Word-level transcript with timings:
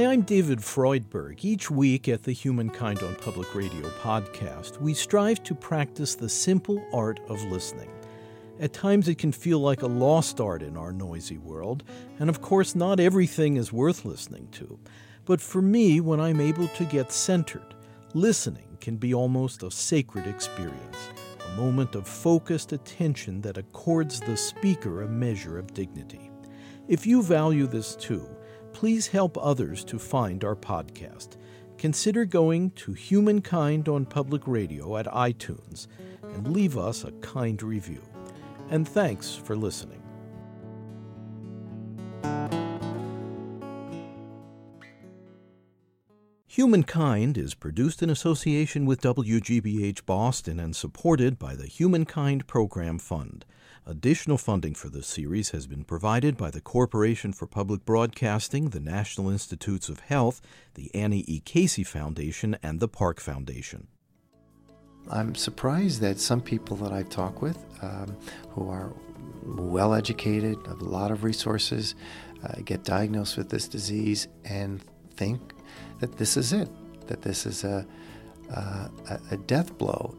Hi, 0.00 0.06
I'm 0.06 0.22
David 0.22 0.60
Freudberg. 0.60 1.44
Each 1.44 1.70
week 1.70 2.08
at 2.08 2.22
the 2.22 2.32
Humankind 2.32 3.02
on 3.02 3.14
Public 3.16 3.54
Radio 3.54 3.86
podcast, 4.02 4.80
we 4.80 4.94
strive 4.94 5.42
to 5.42 5.54
practice 5.54 6.14
the 6.14 6.26
simple 6.26 6.82
art 6.90 7.20
of 7.28 7.42
listening. 7.44 7.90
At 8.60 8.72
times, 8.72 9.08
it 9.08 9.18
can 9.18 9.30
feel 9.30 9.58
like 9.58 9.82
a 9.82 9.86
lost 9.86 10.40
art 10.40 10.62
in 10.62 10.78
our 10.78 10.90
noisy 10.90 11.36
world, 11.36 11.84
and 12.18 12.30
of 12.30 12.40
course, 12.40 12.74
not 12.74 12.98
everything 12.98 13.58
is 13.58 13.74
worth 13.74 14.06
listening 14.06 14.48
to. 14.52 14.78
But 15.26 15.42
for 15.42 15.60
me, 15.60 16.00
when 16.00 16.18
I'm 16.18 16.40
able 16.40 16.68
to 16.68 16.84
get 16.86 17.12
centered, 17.12 17.74
listening 18.14 18.78
can 18.80 18.96
be 18.96 19.12
almost 19.12 19.62
a 19.62 19.70
sacred 19.70 20.26
experience, 20.26 21.10
a 21.46 21.56
moment 21.56 21.94
of 21.94 22.08
focused 22.08 22.72
attention 22.72 23.42
that 23.42 23.58
accords 23.58 24.18
the 24.20 24.38
speaker 24.38 25.02
a 25.02 25.08
measure 25.08 25.58
of 25.58 25.74
dignity. 25.74 26.30
If 26.88 27.06
you 27.06 27.22
value 27.22 27.66
this 27.66 27.94
too, 27.96 28.26
please 28.72 29.06
help 29.06 29.36
others 29.38 29.84
to 29.84 29.98
find 29.98 30.44
our 30.44 30.56
podcast. 30.56 31.36
Consider 31.78 32.24
going 32.24 32.70
to 32.72 32.92
Humankind 32.92 33.88
on 33.88 34.04
Public 34.04 34.46
Radio 34.46 34.96
at 34.96 35.06
iTunes 35.06 35.86
and 36.22 36.52
leave 36.52 36.76
us 36.76 37.04
a 37.04 37.12
kind 37.12 37.62
review. 37.62 38.02
And 38.68 38.86
thanks 38.86 39.34
for 39.34 39.56
listening. 39.56 40.02
Humankind 46.46 47.38
is 47.38 47.54
produced 47.54 48.02
in 48.02 48.10
association 48.10 48.84
with 48.84 49.00
WGBH 49.00 50.04
Boston 50.04 50.58
and 50.60 50.74
supported 50.76 51.38
by 51.38 51.54
the 51.54 51.66
Humankind 51.66 52.46
Program 52.46 52.98
Fund. 52.98 53.44
Additional 53.90 54.38
funding 54.38 54.76
for 54.76 54.88
this 54.88 55.08
series 55.08 55.50
has 55.50 55.66
been 55.66 55.82
provided 55.82 56.36
by 56.36 56.48
the 56.48 56.60
Corporation 56.60 57.32
for 57.32 57.48
Public 57.48 57.84
Broadcasting, 57.84 58.68
the 58.68 58.78
National 58.78 59.28
Institutes 59.28 59.88
of 59.88 59.98
Health, 59.98 60.40
the 60.74 60.94
Annie 60.94 61.24
E. 61.26 61.40
Casey 61.40 61.82
Foundation, 61.82 62.56
and 62.62 62.78
the 62.78 62.86
Park 62.86 63.18
Foundation. 63.18 63.88
I'm 65.10 65.34
surprised 65.34 66.00
that 66.02 66.20
some 66.20 66.40
people 66.40 66.76
that 66.76 66.92
I 66.92 67.02
talk 67.02 67.42
with 67.42 67.58
um, 67.82 68.16
who 68.50 68.70
are 68.70 68.92
well 69.44 69.92
educated, 69.92 70.56
have 70.68 70.82
a 70.82 70.84
lot 70.88 71.10
of 71.10 71.24
resources, 71.24 71.96
uh, 72.44 72.60
get 72.64 72.84
diagnosed 72.84 73.36
with 73.36 73.48
this 73.48 73.66
disease 73.66 74.28
and 74.44 74.84
think 75.16 75.40
that 75.98 76.16
this 76.16 76.36
is 76.36 76.52
it, 76.52 76.68
that 77.08 77.22
this 77.22 77.44
is 77.44 77.64
a, 77.64 77.84
uh, 78.54 78.86
a 79.32 79.36
death 79.36 79.76
blow. 79.78 80.16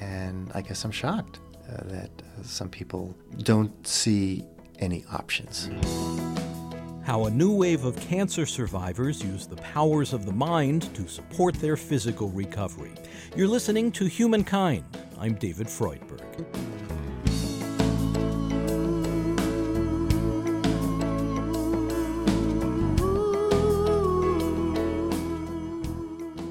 And 0.00 0.50
I 0.56 0.60
guess 0.60 0.84
I'm 0.84 0.90
shocked 0.90 1.38
uh, 1.68 1.82
that 1.84 2.10
uh, 2.20 2.42
some 2.42 2.68
people 2.68 3.14
don't 3.38 3.86
see 3.86 4.44
any 4.78 5.04
options. 5.12 5.70
How 7.04 7.26
a 7.26 7.30
new 7.30 7.54
wave 7.54 7.84
of 7.84 7.96
cancer 8.00 8.46
survivors 8.46 9.22
use 9.22 9.46
the 9.46 9.56
powers 9.56 10.12
of 10.12 10.26
the 10.26 10.32
mind 10.32 10.92
to 10.94 11.06
support 11.06 11.54
their 11.54 11.76
physical 11.76 12.30
recovery. 12.30 12.92
You're 13.36 13.46
listening 13.48 13.92
to 13.92 14.06
Humankind. 14.06 14.84
I'm 15.18 15.34
David 15.34 15.68
Freudberg. 15.68 16.85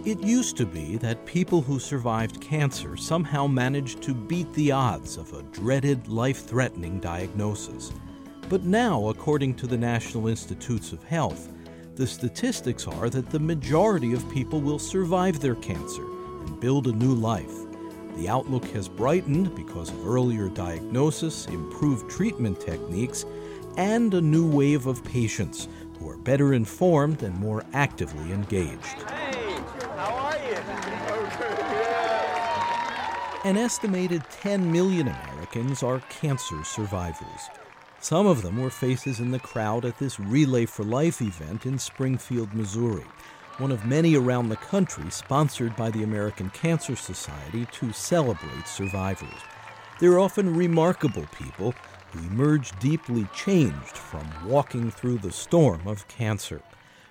It 0.06 0.20
used 0.20 0.56
to 0.58 0.67
be 0.67 0.98
that 0.98 1.25
people 1.25 1.61
who 1.61 1.80
survived 1.80 2.39
cancer 2.39 2.95
somehow 2.95 3.48
managed 3.48 4.03
to 4.03 4.14
beat 4.14 4.53
the 4.53 4.72
odds 4.72 5.17
of 5.17 5.34
a 5.34 5.42
dreaded, 5.42 6.08
life 6.08 6.45
threatening 6.45 7.00
diagnosis. 7.00 7.92
But 8.48 8.66
now, 8.66 9.08
according 9.08 9.56
to 9.56 9.66
the 9.66 9.80
National 9.80 10.28
Institutes 10.28 10.92
of 10.92 11.03
Health, 11.03 11.52
the 11.95 12.06
statistics 12.06 12.88
are 12.88 13.09
that 13.09 13.31
the 13.31 13.39
majority 13.39 14.14
of 14.14 14.30
people 14.30 14.61
will 14.61 14.78
survive 14.78 15.39
their 15.39 15.55
cancer 15.55 16.05
and 16.45 16.60
build 16.60 16.86
a 16.86 16.92
new 16.92 17.16
life. 17.16 17.55
The 18.16 18.30
outlook 18.30 18.66
has 18.66 18.87
brightened 18.87 19.55
because 19.55 19.89
of 19.89 20.08
earlier 20.08 20.49
diagnosis, 20.49 21.48
improved 21.48 22.11
treatment 22.11 22.61
techniques, 22.61 23.26
and 23.76 24.14
a 24.14 24.22
new 24.22 24.48
wave 24.48 24.86
of 24.86 25.04
patients 25.04 25.67
who 25.98 26.08
are 26.08 26.17
better 26.17 26.54
informed 26.54 27.23
and 27.23 27.33
more 27.39 27.64
actively 27.73 28.32
engaged. 28.32 29.04
An 33.45 33.58
estimated 33.58 34.23
10 34.42 34.72
million 34.72 35.08
Americans 35.08 35.83
are 35.83 36.00
cancer 36.10 36.64
survivors. 36.64 37.52
Some 38.00 38.26
of 38.26 38.42
them 38.42 38.60
were 38.60 38.72
faces 38.72 39.20
in 39.20 39.30
the 39.30 39.38
crowd 39.38 39.86
at 39.86 40.00
this 40.00 40.20
Relay 40.20 40.66
for 40.66 40.83
Life 40.83 41.22
event 41.22 41.67
in 41.67 41.78
Springfield, 41.78 42.55
Missouri, 42.55 43.05
one 43.60 43.72
of 43.72 43.86
many 43.86 44.16
around 44.16 44.50
the 44.50 44.55
country 44.55 45.11
sponsored 45.11 45.76
by 45.76 45.92
the 45.92 46.02
American 46.02 46.50
Cancer 46.50 46.95
Society 46.95 47.67
to 47.73 47.94
celebrate 47.94 48.67
survivors. 48.67 49.39
They're 50.00 50.17
often 50.17 50.55
remarkable 50.55 51.28
people 51.38 51.76
who 52.14 52.28
emerge 52.28 52.72
deeply 52.80 53.28
changed 53.36 53.95
from 53.95 54.28
walking 54.44 54.89
through 54.89 55.20
the 55.20 55.32
storm 55.32 55.88
of 55.88 56.08
cancer. 56.08 56.64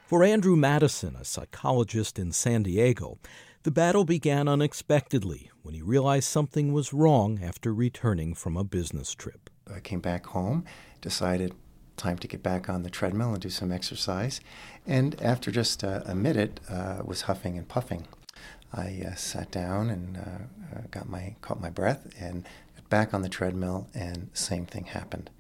For 0.07 0.25
Andrew 0.25 0.57
Madison, 0.57 1.15
a 1.15 1.25
psychologist 1.25 2.19
in 2.19 2.33
San 2.33 2.65
Diego, 2.65 3.19
the 3.65 3.71
battle 3.71 4.05
began 4.05 4.47
unexpectedly 4.47 5.51
when 5.63 5.75
he 5.75 5.81
realized 5.81 6.29
something 6.29 6.75
was 6.75 6.93
wrong 6.93 7.41
after 7.43 7.73
returning 7.73 8.35
from 8.35 8.59
a 8.59 8.63
business 8.63 9.15
trip. 9.15 9.49
I 9.75 9.81
came 9.81 10.01
back 10.01 10.27
home, 10.27 10.67
decided 11.01 11.55
time 11.97 12.19
to 12.19 12.29
get 12.29 12.43
back 12.43 12.69
on 12.69 12.83
the 12.83 12.91
treadmill 12.91 13.33
and 13.33 13.41
do 13.41 13.49
some 13.49 13.73
exercise, 13.73 14.43
and 14.87 15.21
after 15.23 15.51
just 15.51 15.83
uh, 15.83 16.03
a 16.05 16.15
minute, 16.15 16.61
uh, 16.69 17.01
was 17.05 17.23
huffing 17.23 17.57
and 17.57 17.67
puffing. 17.67 18.07
I 18.71 19.03
uh, 19.11 19.15
sat 19.15 19.51
down 19.51 19.89
and 19.89 20.19
uh, 20.19 20.77
uh, 20.77 20.81
got 20.91 21.09
my 21.09 21.37
caught 21.41 21.61
my 21.61 21.71
breath 21.71 22.07
and 22.21 22.45
got 22.77 22.91
back 22.91 23.15
on 23.15 23.23
the 23.23 23.31
treadmill, 23.31 23.89
and 23.95 24.29
same 24.35 24.67
thing 24.67 24.85
happened. 24.85 25.31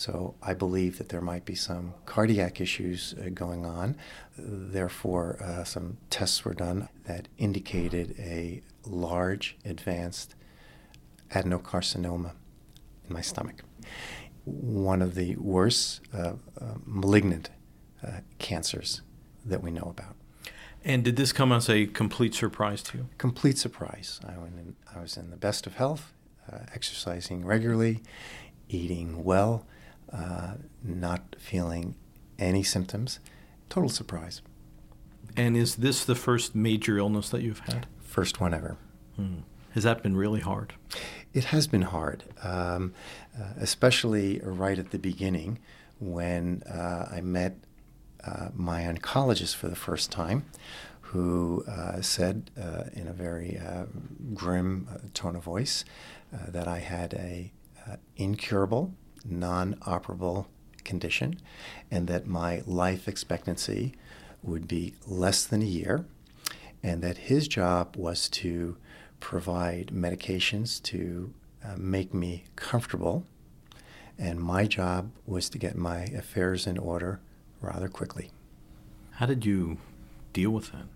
So 0.00 0.34
I 0.42 0.54
believe 0.54 0.96
that 0.96 1.10
there 1.10 1.20
might 1.20 1.44
be 1.44 1.54
some 1.54 1.92
cardiac 2.06 2.58
issues 2.58 3.14
uh, 3.20 3.28
going 3.34 3.66
on. 3.66 3.98
Therefore, 4.38 5.36
uh, 5.44 5.64
some 5.64 5.98
tests 6.08 6.42
were 6.42 6.54
done 6.54 6.88
that 7.04 7.28
indicated 7.36 8.14
a 8.18 8.62
large, 8.86 9.58
advanced 9.62 10.36
adenocarcinoma 11.32 12.32
in 13.06 13.12
my 13.12 13.20
stomach. 13.20 13.62
One 14.46 15.02
of 15.02 15.16
the 15.16 15.36
worst 15.36 16.00
uh, 16.14 16.32
uh 16.58 16.76
malignant 16.86 17.50
uh, 18.02 18.20
cancers 18.38 19.02
that 19.44 19.62
we 19.62 19.70
know 19.70 19.94
about. 19.98 20.16
And 20.82 21.04
did 21.04 21.16
this 21.16 21.30
come 21.30 21.52
as 21.52 21.68
a 21.68 21.86
complete 21.86 22.34
surprise 22.34 22.82
to 22.84 22.96
you? 22.96 23.08
Complete 23.18 23.58
surprise. 23.58 24.18
I, 24.26 24.32
in, 24.32 24.76
I 24.96 25.02
was 25.02 25.18
in 25.18 25.28
the 25.28 25.36
best 25.36 25.66
of 25.66 25.74
health, 25.74 26.14
uh, 26.50 26.60
exercising 26.72 27.44
regularly, 27.44 28.00
eating 28.70 29.24
well, 29.24 29.66
uh, 30.12 30.54
not 30.82 31.36
feeling 31.38 31.94
any 32.38 32.62
symptoms. 32.62 33.20
Total 33.68 33.88
surprise. 33.88 34.42
And 35.36 35.56
is 35.56 35.76
this 35.76 36.04
the 36.04 36.14
first 36.14 36.54
major 36.54 36.98
illness 36.98 37.28
that 37.30 37.42
you've 37.42 37.60
had? 37.60 37.86
First 38.00 38.40
one 38.40 38.52
ever. 38.52 38.76
Hmm. 39.16 39.40
Has 39.72 39.84
that 39.84 40.02
been 40.02 40.16
really 40.16 40.40
hard? 40.40 40.74
It 41.32 41.44
has 41.44 41.68
been 41.68 41.82
hard, 41.82 42.24
um, 42.42 42.92
uh, 43.40 43.52
especially 43.58 44.40
right 44.42 44.78
at 44.78 44.90
the 44.90 44.98
beginning 44.98 45.60
when 46.00 46.62
uh, 46.64 47.06
I 47.12 47.20
met 47.20 47.56
uh, 48.24 48.48
my 48.52 48.82
oncologist 48.82 49.54
for 49.54 49.68
the 49.68 49.76
first 49.76 50.10
time, 50.10 50.44
who 51.00 51.64
uh, 51.68 52.00
said 52.00 52.50
uh, 52.60 52.84
in 52.92 53.06
a 53.06 53.12
very 53.12 53.58
uh, 53.58 53.84
grim 54.34 54.88
tone 55.14 55.36
of 55.36 55.44
voice 55.44 55.84
that 56.48 56.68
I 56.68 56.78
had 56.78 57.14
a 57.14 57.52
incurable 58.16 58.94
non 59.24 59.74
operable 59.86 60.46
condition, 60.84 61.38
and 61.90 62.06
that 62.08 62.26
my 62.26 62.62
life 62.66 63.06
expectancy 63.08 63.94
would 64.42 64.66
be 64.66 64.94
less 65.06 65.44
than 65.44 65.62
a 65.62 65.66
year, 65.66 66.04
and 66.82 67.02
that 67.02 67.18
his 67.18 67.46
job 67.48 67.96
was 67.96 68.28
to 68.28 68.76
provide 69.20 69.88
medications 69.88 70.82
to 70.82 71.32
uh, 71.64 71.74
make 71.76 72.14
me 72.14 72.44
comfortable, 72.56 73.24
and 74.18 74.40
my 74.40 74.66
job 74.66 75.10
was 75.26 75.48
to 75.50 75.58
get 75.58 75.76
my 75.76 76.00
affairs 76.04 76.66
in 76.66 76.78
order 76.78 77.20
rather 77.60 77.88
quickly. 77.88 78.30
How 79.12 79.26
did 79.26 79.44
you 79.44 79.76
deal 80.32 80.50
with 80.50 80.72
that? 80.72 80.86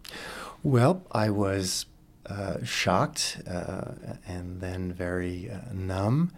Well, 0.62 1.02
I 1.12 1.28
was 1.28 1.84
uh, 2.26 2.64
shocked 2.64 3.42
uh, 3.46 3.92
and 4.26 4.60
then 4.62 4.92
very 4.92 5.50
uh, 5.50 5.72
numb 5.74 6.32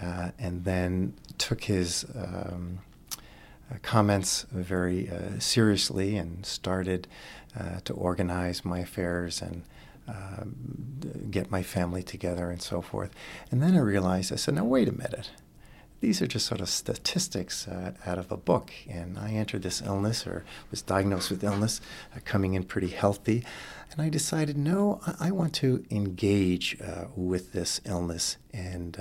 uh, 0.00 0.30
and 0.38 0.64
then 0.64 1.14
took 1.38 1.64
his 1.64 2.04
um, 2.14 2.80
uh, 3.70 3.76
comments 3.82 4.46
very 4.52 5.08
uh, 5.08 5.38
seriously 5.38 6.16
and 6.16 6.44
started 6.44 7.06
uh, 7.58 7.80
to 7.84 7.92
organize 7.94 8.64
my 8.64 8.80
affairs 8.80 9.40
and 9.40 9.62
um, 10.06 10.54
get 11.30 11.50
my 11.50 11.62
family 11.62 12.02
together 12.02 12.50
and 12.50 12.60
so 12.60 12.82
forth. 12.82 13.10
And 13.50 13.62
then 13.62 13.74
I 13.74 13.80
realized, 13.80 14.32
I 14.32 14.36
said, 14.36 14.54
now 14.54 14.64
wait 14.64 14.88
a 14.88 14.92
minute. 14.92 15.30
these 16.00 16.20
are 16.20 16.26
just 16.26 16.46
sort 16.46 16.60
of 16.60 16.68
statistics 16.68 17.66
uh, 17.66 17.92
out 18.04 18.18
of 18.18 18.30
a 18.30 18.36
book. 18.36 18.70
And 18.88 19.18
I 19.18 19.30
entered 19.30 19.62
this 19.62 19.80
illness 19.80 20.26
or 20.26 20.44
was 20.70 20.82
diagnosed 20.82 21.30
with 21.30 21.42
illness, 21.42 21.80
uh, 22.14 22.20
coming 22.26 22.52
in 22.52 22.64
pretty 22.64 22.88
healthy. 22.88 23.42
And 23.90 24.02
I 24.02 24.10
decided, 24.10 24.58
no, 24.58 25.00
I, 25.06 25.28
I 25.28 25.30
want 25.30 25.54
to 25.54 25.84
engage 25.90 26.78
uh, 26.82 27.06
with 27.16 27.52
this 27.52 27.80
illness 27.86 28.36
and 28.52 28.98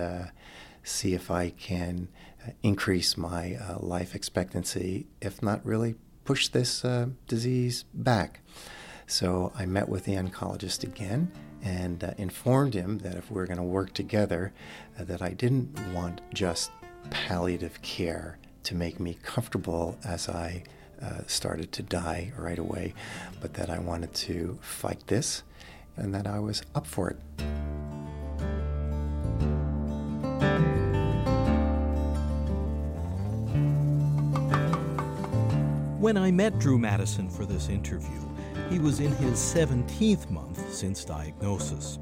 see 0.84 1.14
if 1.14 1.32
I 1.32 1.50
can 1.52 2.10
uh, 2.46 2.52
increase 2.62 3.18
my 3.18 3.56
uh, 3.56 3.78
life 3.80 4.16
expectancy, 4.16 5.08
if 5.22 5.42
not 5.42 5.66
really 5.66 5.96
push 6.26 6.48
this 6.48 6.86
disease 7.28 7.84
back. 7.94 8.40
So 9.08 9.52
I 9.56 9.66
met 9.66 9.90
with 9.90 10.06
the 10.06 10.14
oncologist 10.14 10.84
again 10.84 11.32
and 11.64 12.04
uh, 12.04 12.12
informed 12.18 12.74
him 12.74 13.00
that 13.00 13.16
if 13.16 13.30
we 13.30 13.36
were 13.36 13.46
going 13.46 13.58
to 13.58 13.64
work 13.64 13.94
together, 13.94 14.54
uh, 15.00 15.04
that 15.06 15.22
I 15.22 15.30
didn't 15.30 15.78
want 15.94 16.22
just 16.34 16.72
palliative 17.10 17.82
care 17.82 18.38
to 18.64 18.76
make 18.76 19.00
me 19.00 19.18
comfortable 19.24 19.98
as 20.06 20.30
I 20.30 20.64
uh, 21.02 21.22
started 21.28 21.72
to 21.74 21.84
die 21.84 22.32
right 22.38 22.60
away, 22.60 22.94
but 23.42 23.54
that 23.56 23.70
I 23.70 23.80
wanted 23.80 24.14
to 24.14 24.58
fight 24.62 25.08
this 25.08 25.44
and 25.98 26.14
that 26.16 26.28
I 26.28 26.40
was 26.40 26.64
up 26.76 26.88
for 26.88 27.10
it. 27.10 27.63
When 36.14 36.22
I 36.22 36.30
met 36.30 36.60
Drew 36.60 36.78
Madison 36.78 37.28
for 37.28 37.44
this 37.44 37.70
interview, 37.70 38.22
he 38.70 38.78
was 38.78 39.00
in 39.00 39.12
his 39.14 39.40
17th 39.40 40.30
month 40.30 40.72
since 40.72 41.04
diagnosis. 41.04 41.98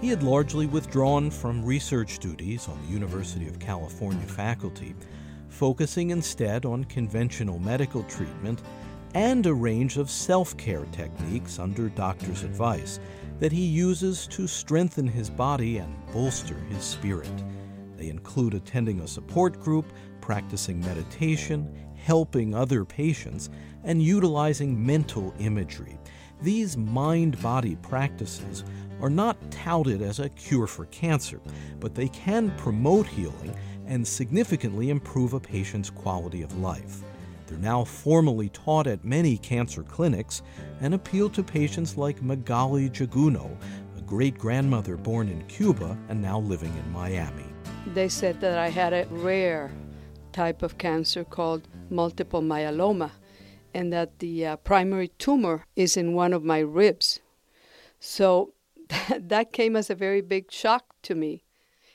He 0.00 0.06
had 0.06 0.22
largely 0.22 0.66
withdrawn 0.66 1.28
from 1.28 1.64
research 1.64 2.20
duties 2.20 2.68
on 2.68 2.80
the 2.80 2.92
University 2.92 3.48
of 3.48 3.58
California 3.58 4.28
faculty, 4.28 4.94
focusing 5.48 6.10
instead 6.10 6.66
on 6.66 6.84
conventional 6.84 7.58
medical 7.58 8.04
treatment 8.04 8.62
and 9.14 9.44
a 9.44 9.52
range 9.52 9.96
of 9.96 10.08
self 10.08 10.56
care 10.56 10.86
techniques 10.92 11.58
under 11.58 11.88
doctor's 11.88 12.44
advice 12.44 13.00
that 13.40 13.50
he 13.50 13.64
uses 13.64 14.28
to 14.28 14.46
strengthen 14.46 15.08
his 15.08 15.30
body 15.30 15.78
and 15.78 15.92
bolster 16.12 16.60
his 16.70 16.84
spirit. 16.84 17.42
They 17.96 18.08
include 18.08 18.54
attending 18.54 19.00
a 19.00 19.08
support 19.08 19.58
group, 19.58 19.86
practicing 20.20 20.80
meditation, 20.80 21.87
helping 22.04 22.54
other 22.54 22.84
patients, 22.84 23.50
and 23.84 24.02
utilizing 24.02 24.84
mental 24.84 25.34
imagery. 25.38 25.98
These 26.40 26.76
mind 26.76 27.40
body 27.42 27.76
practices 27.76 28.64
are 29.00 29.10
not 29.10 29.36
touted 29.50 30.02
as 30.02 30.18
a 30.20 30.28
cure 30.30 30.66
for 30.66 30.86
cancer, 30.86 31.40
but 31.80 31.94
they 31.94 32.08
can 32.08 32.50
promote 32.56 33.06
healing 33.06 33.56
and 33.86 34.06
significantly 34.06 34.90
improve 34.90 35.32
a 35.32 35.40
patient's 35.40 35.90
quality 35.90 36.42
of 36.42 36.58
life. 36.58 37.02
They're 37.46 37.58
now 37.58 37.84
formally 37.84 38.50
taught 38.50 38.86
at 38.86 39.04
many 39.04 39.38
cancer 39.38 39.82
clinics 39.82 40.42
and 40.80 40.92
appeal 40.92 41.30
to 41.30 41.42
patients 41.42 41.96
like 41.96 42.22
Magali 42.22 42.90
Jaguno, 42.90 43.56
a 43.96 44.02
great 44.02 44.36
grandmother 44.36 44.96
born 44.96 45.28
in 45.28 45.42
Cuba 45.46 45.96
and 46.08 46.20
now 46.20 46.38
living 46.40 46.76
in 46.76 46.92
Miami. 46.92 47.46
They 47.94 48.08
said 48.08 48.40
that 48.42 48.58
I 48.58 48.68
had 48.68 48.92
a 48.92 49.06
rare 49.10 49.70
type 50.32 50.62
of 50.62 50.76
cancer 50.76 51.24
called 51.24 51.66
multiple 51.90 52.42
myeloma 52.42 53.10
and 53.74 53.92
that 53.92 54.18
the 54.18 54.46
uh, 54.46 54.56
primary 54.56 55.08
tumor 55.18 55.64
is 55.76 55.96
in 55.96 56.14
one 56.14 56.32
of 56.32 56.44
my 56.44 56.58
ribs. 56.58 57.20
So 58.00 58.54
that 59.18 59.52
came 59.52 59.76
as 59.76 59.90
a 59.90 59.94
very 59.94 60.20
big 60.20 60.50
shock 60.50 60.94
to 61.02 61.14
me. 61.14 61.42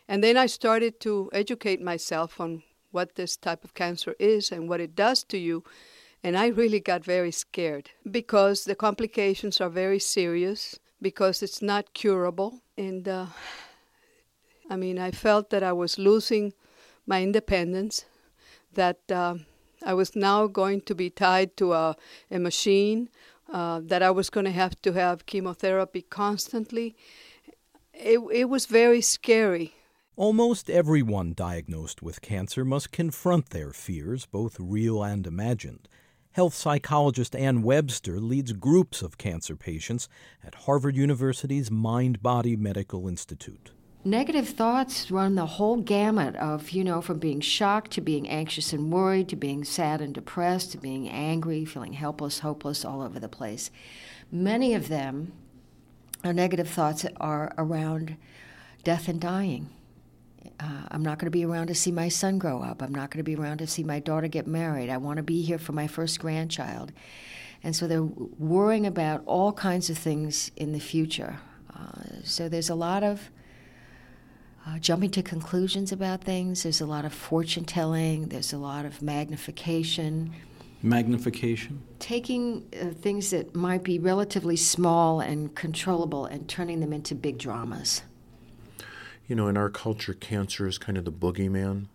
And 0.08 0.24
then 0.24 0.38
I 0.38 0.46
started 0.46 1.00
to 1.02 1.30
educate 1.34 1.82
myself 1.82 2.40
on 2.40 2.64
what 2.92 3.16
this 3.16 3.36
type 3.36 3.64
of 3.64 3.74
cancer 3.74 4.16
is 4.20 4.52
and 4.52 4.70
what 4.70 4.80
it 4.80 4.96
does 4.96 5.24
to 5.26 5.38
you. 5.38 5.64
And 6.24 6.38
I 6.38 6.48
really 6.48 6.80
got 6.80 7.04
very 7.04 7.32
scared 7.32 7.90
because 8.10 8.64
the 8.64 8.76
complications 8.76 9.60
are 9.60 9.70
very 9.70 10.00
serious, 10.00 10.80
because 11.02 11.42
it's 11.42 11.62
not 11.62 11.94
curable. 11.94 12.62
And 12.78 13.08
uh, 13.08 13.26
I 14.70 14.76
mean, 14.78 15.00
I 15.00 15.12
felt 15.12 15.50
that 15.50 15.64
I 15.64 15.74
was 15.74 15.98
losing 15.98 16.54
my 17.06 17.24
independence, 17.24 18.06
that. 18.74 19.00
Uh, 19.12 19.36
I 19.86 19.94
was 19.94 20.16
now 20.16 20.48
going 20.48 20.82
to 20.82 20.96
be 20.96 21.10
tied 21.10 21.58
to 21.58 21.74
a, 21.74 21.96
a 22.32 22.40
machine, 22.40 23.10
uh, 23.52 23.82
that 23.84 24.02
I 24.02 24.12
was 24.12 24.30
going 24.30 24.46
to 24.46 24.52
have 24.52 24.82
to 24.82 24.94
have 24.94 25.26
chemotherapy 25.26 26.02
constantly. 26.04 26.96
It, 27.94 28.20
it 28.32 28.50
was 28.50 28.66
very 28.66 29.02
scary. 29.02 29.74
Almost 30.16 30.70
everyone 30.70 31.34
diagnosed 31.34 32.02
with 32.02 32.22
cancer 32.22 32.64
must 32.64 32.92
confront 32.92 33.50
their 33.50 33.72
fears, 33.72 34.26
both 34.26 34.58
real 34.60 35.04
and 35.04 35.26
imagined. 35.26 35.88
Health 36.32 36.54
psychologist 36.54 37.36
Ann 37.36 37.62
Webster 37.62 38.20
leads 38.20 38.54
groups 38.54 39.02
of 39.02 39.18
cancer 39.18 39.56
patients 39.56 40.10
at 40.44 40.56
Harvard 40.56 40.96
University's 40.96 41.70
Mind 41.70 42.24
Body 42.24 42.56
Medical 42.56 43.08
Institute 43.08 43.72
negative 44.06 44.50
thoughts 44.50 45.10
run 45.10 45.36
the 45.36 45.46
whole 45.46 45.78
gamut 45.78 46.36
of, 46.36 46.72
you 46.72 46.84
know, 46.84 47.02
from 47.02 47.20
being 47.20 47.42
shocked 47.42 47.92
to 47.92 48.02
being 48.02 48.28
anxious 48.28 48.74
and 48.74 48.92
worried 48.92 49.30
to 49.30 49.36
being 49.36 49.64
sad 49.64 50.02
and 50.02 50.14
depressed 50.14 50.72
to 50.72 50.78
being 50.78 51.10
angry, 51.10 51.66
feeling 51.66 51.94
helpless, 51.94 52.40
hopeless, 52.40 52.84
all 52.84 53.02
over 53.02 53.20
the 53.20 53.30
place. 53.30 53.72
Many 54.32 54.74
of 54.74 54.88
them 54.88 55.34
are 56.24 56.34
negative 56.34 56.70
thoughts 56.70 57.04
that 57.04 57.14
are 57.20 57.54
around 57.58 58.18
death 58.84 59.08
and 59.08 59.20
dying. 59.20 59.70
Uh, 60.60 60.88
I'm 60.92 61.04
not 61.04 61.20
going 61.20 61.28
to 61.28 61.32
be 61.32 61.46
around 61.46 61.68
to 61.68 61.76
see 61.76 61.92
my 61.92 62.10
son 62.10 62.38
grow 62.38 62.62
up. 62.62 62.82
I'm 62.82 62.94
not 62.94 63.10
going 63.10 63.20
to 63.20 63.24
be 63.24 63.36
around 63.36 63.60
to 63.60 63.68
see 63.68 63.84
my 63.84 64.00
daughter 64.00 64.28
get 64.28 64.48
married. 64.48 64.90
I 64.90 64.98
want 64.98 65.18
to 65.18 65.24
be 65.24 65.42
here 65.42 65.58
for 65.58 65.72
my 65.72 65.88
first 65.88 66.20
grandchild. 66.20 66.92
And 67.64 67.76
so 67.76 67.88
they're 67.88 68.04
worrying 68.04 68.86
about 68.86 69.24
all 69.26 69.54
kinds 69.54 69.90
of 69.90 69.98
things 69.98 70.52
in 70.58 70.74
the 70.74 70.80
future. 70.80 71.40
Uh, 71.74 72.22
so 72.24 72.50
there's 72.50 72.70
a 72.70 72.76
lot 72.76 73.04
of 73.04 73.30
uh, 74.66 74.80
jumping 74.80 75.12
to 75.12 75.22
conclusions 75.22 75.92
about 75.92 76.24
things. 76.24 76.64
There's 76.64 76.82
a 76.82 76.86
lot 76.86 77.06
of 77.06 77.14
fortune 77.14 77.66
telling, 77.66 78.28
there's 78.30 78.54
a 78.54 78.58
lot 78.58 78.86
of 78.86 79.02
magnification. 79.02 80.34
Magnification? 80.82 81.82
Taking 82.00 82.66
uh, 82.82 82.90
things 82.90 83.30
that 83.32 83.56
might 83.56 83.84
be 83.84 84.00
relatively 84.00 84.56
small 84.56 85.20
and 85.20 85.54
controllable 85.56 86.26
and 86.26 86.48
turning 86.48 86.80
them 86.80 86.94
into 86.94 87.16
big 87.16 87.38
dramas. 87.38 88.04
You 89.28 89.36
know, 89.36 89.48
in 89.48 89.58
our 89.58 89.70
culture, 89.70 90.14
cancer 90.14 90.68
is 90.68 90.78
kind 90.78 90.98
of 90.98 91.06
the 91.06 91.12
boogeyman, 91.12 91.88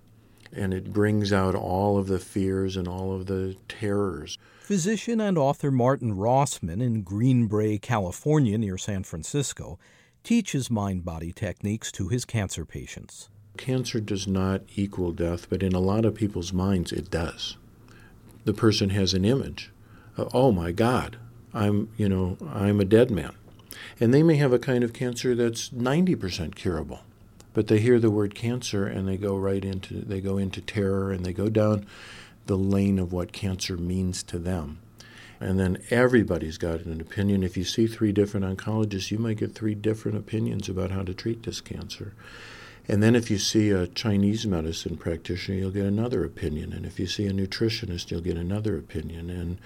and 0.52 0.72
it 0.72 0.92
brings 0.92 1.32
out 1.32 1.54
all 1.54 1.98
of 1.98 2.06
the 2.06 2.18
fears 2.18 2.76
and 2.76 2.88
all 2.88 3.14
of 3.14 3.26
the 3.26 3.56
terrors. 3.68 4.38
Physician 4.60 5.20
and 5.20 5.36
author 5.38 5.70
Martin 5.70 6.16
Rossman 6.16 6.82
in 6.82 7.02
Greenbrae, 7.02 7.80
California, 7.80 8.56
near 8.56 8.78
San 8.78 9.02
Francisco, 9.02 9.78
teaches 10.28 10.70
mind 10.70 11.06
body 11.06 11.32
techniques 11.32 11.90
to 11.90 12.08
his 12.08 12.26
cancer 12.26 12.66
patients. 12.66 13.30
Cancer 13.56 13.98
does 13.98 14.28
not 14.28 14.60
equal 14.76 15.10
death, 15.10 15.48
but 15.48 15.62
in 15.62 15.72
a 15.72 15.80
lot 15.80 16.04
of 16.04 16.14
people's 16.14 16.52
minds 16.52 16.92
it 16.92 17.10
does. 17.10 17.56
The 18.44 18.52
person 18.52 18.90
has 18.90 19.14
an 19.14 19.24
image. 19.24 19.72
Of, 20.18 20.28
oh 20.34 20.52
my 20.52 20.70
God, 20.70 21.16
I'm, 21.54 21.88
you 21.96 22.10
know, 22.10 22.36
I'm 22.46 22.78
a 22.78 22.84
dead 22.84 23.10
man. 23.10 23.36
And 23.98 24.12
they 24.12 24.22
may 24.22 24.36
have 24.36 24.52
a 24.52 24.58
kind 24.58 24.84
of 24.84 24.92
cancer 24.92 25.34
that's 25.34 25.70
90% 25.70 26.54
curable. 26.54 27.00
But 27.54 27.68
they 27.68 27.80
hear 27.80 27.98
the 27.98 28.10
word 28.10 28.34
cancer 28.34 28.86
and 28.86 29.08
they 29.08 29.16
go 29.16 29.34
right 29.34 29.64
into 29.64 30.02
they 30.02 30.20
go 30.20 30.36
into 30.36 30.60
terror 30.60 31.10
and 31.10 31.24
they 31.24 31.32
go 31.32 31.48
down 31.48 31.86
the 32.44 32.58
lane 32.58 32.98
of 32.98 33.14
what 33.14 33.32
cancer 33.32 33.78
means 33.78 34.22
to 34.24 34.38
them. 34.38 34.80
And 35.40 35.58
then 35.58 35.78
everybody's 35.90 36.58
got 36.58 36.80
an 36.80 37.00
opinion. 37.00 37.42
If 37.42 37.56
you 37.56 37.64
see 37.64 37.86
three 37.86 38.12
different 38.12 38.44
oncologists, 38.44 39.10
you 39.10 39.18
might 39.18 39.36
get 39.36 39.54
three 39.54 39.74
different 39.74 40.18
opinions 40.18 40.68
about 40.68 40.90
how 40.90 41.02
to 41.02 41.14
treat 41.14 41.44
this 41.44 41.60
cancer. 41.60 42.14
And 42.88 43.02
then 43.02 43.14
if 43.14 43.30
you 43.30 43.38
see 43.38 43.70
a 43.70 43.86
Chinese 43.86 44.46
medicine 44.46 44.96
practitioner, 44.96 45.58
you'll 45.58 45.70
get 45.70 45.86
another 45.86 46.24
opinion. 46.24 46.72
And 46.72 46.86
if 46.86 46.98
you 46.98 47.06
see 47.06 47.26
a 47.26 47.32
nutritionist, 47.32 48.10
you'll 48.10 48.22
get 48.22 48.36
another 48.36 48.76
opinion. 48.76 49.30
And 49.30 49.58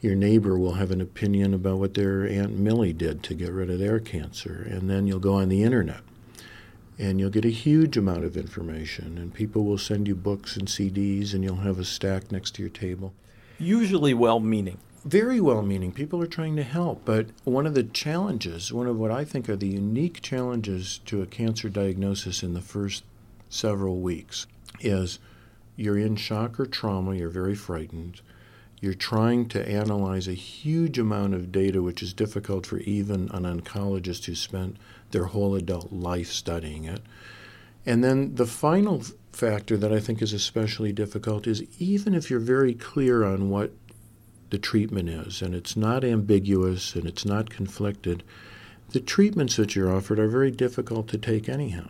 your 0.00 0.16
neighbor 0.16 0.58
will 0.58 0.74
have 0.74 0.90
an 0.90 1.00
opinion 1.00 1.54
about 1.54 1.78
what 1.78 1.94
their 1.94 2.26
Aunt 2.26 2.58
Millie 2.58 2.92
did 2.92 3.22
to 3.22 3.34
get 3.34 3.52
rid 3.52 3.70
of 3.70 3.78
their 3.78 4.00
cancer. 4.00 4.66
And 4.68 4.90
then 4.90 5.06
you'll 5.06 5.20
go 5.20 5.34
on 5.34 5.48
the 5.48 5.62
internet 5.62 6.00
and 6.98 7.20
you'll 7.20 7.30
get 7.30 7.44
a 7.44 7.50
huge 7.50 7.96
amount 7.96 8.24
of 8.24 8.36
information. 8.36 9.16
And 9.16 9.32
people 9.32 9.64
will 9.64 9.78
send 9.78 10.08
you 10.08 10.14
books 10.14 10.56
and 10.56 10.66
CDs, 10.66 11.34
and 11.34 11.44
you'll 11.44 11.56
have 11.56 11.78
a 11.78 11.84
stack 11.84 12.32
next 12.32 12.54
to 12.54 12.62
your 12.62 12.70
table. 12.70 13.12
Usually 13.58 14.14
well 14.14 14.40
meaning 14.40 14.78
very 15.06 15.40
well 15.40 15.62
meaning. 15.62 15.92
People 15.92 16.20
are 16.20 16.26
trying 16.26 16.56
to 16.56 16.64
help. 16.64 17.04
But 17.04 17.28
one 17.44 17.66
of 17.66 17.74
the 17.74 17.84
challenges, 17.84 18.72
one 18.72 18.86
of 18.86 18.96
what 18.98 19.10
I 19.10 19.24
think 19.24 19.48
are 19.48 19.56
the 19.56 19.68
unique 19.68 20.20
challenges 20.20 20.98
to 21.06 21.22
a 21.22 21.26
cancer 21.26 21.68
diagnosis 21.68 22.42
in 22.42 22.54
the 22.54 22.60
first 22.60 23.04
several 23.48 24.00
weeks, 24.00 24.46
is 24.80 25.18
you're 25.76 25.98
in 25.98 26.16
shock 26.16 26.58
or 26.58 26.66
trauma, 26.66 27.14
you're 27.14 27.28
very 27.28 27.54
frightened. 27.54 28.20
You're 28.80 28.94
trying 28.94 29.48
to 29.50 29.68
analyze 29.68 30.28
a 30.28 30.34
huge 30.34 30.98
amount 30.98 31.34
of 31.34 31.52
data, 31.52 31.82
which 31.82 32.02
is 32.02 32.12
difficult 32.12 32.66
for 32.66 32.78
even 32.78 33.30
an 33.32 33.44
oncologist 33.44 34.24
who 34.24 34.34
spent 34.34 34.76
their 35.12 35.26
whole 35.26 35.54
adult 35.54 35.92
life 35.92 36.30
studying 36.30 36.84
it. 36.84 37.00
And 37.86 38.02
then 38.02 38.34
the 38.34 38.46
final 38.46 39.02
factor 39.32 39.76
that 39.76 39.92
I 39.92 40.00
think 40.00 40.20
is 40.20 40.32
especially 40.32 40.92
difficult 40.92 41.46
is 41.46 41.62
even 41.78 42.14
if 42.14 42.28
you're 42.28 42.40
very 42.40 42.74
clear 42.74 43.24
on 43.24 43.48
what 43.48 43.72
the 44.50 44.58
treatment 44.58 45.08
is 45.08 45.42
and 45.42 45.54
it's 45.54 45.76
not 45.76 46.04
ambiguous 46.04 46.94
and 46.94 47.06
it's 47.06 47.24
not 47.24 47.50
conflicted, 47.50 48.22
the 48.90 49.00
treatments 49.00 49.56
that 49.56 49.74
you're 49.74 49.94
offered 49.94 50.18
are 50.18 50.28
very 50.28 50.50
difficult 50.50 51.08
to 51.08 51.18
take 51.18 51.48
anyhow. 51.48 51.88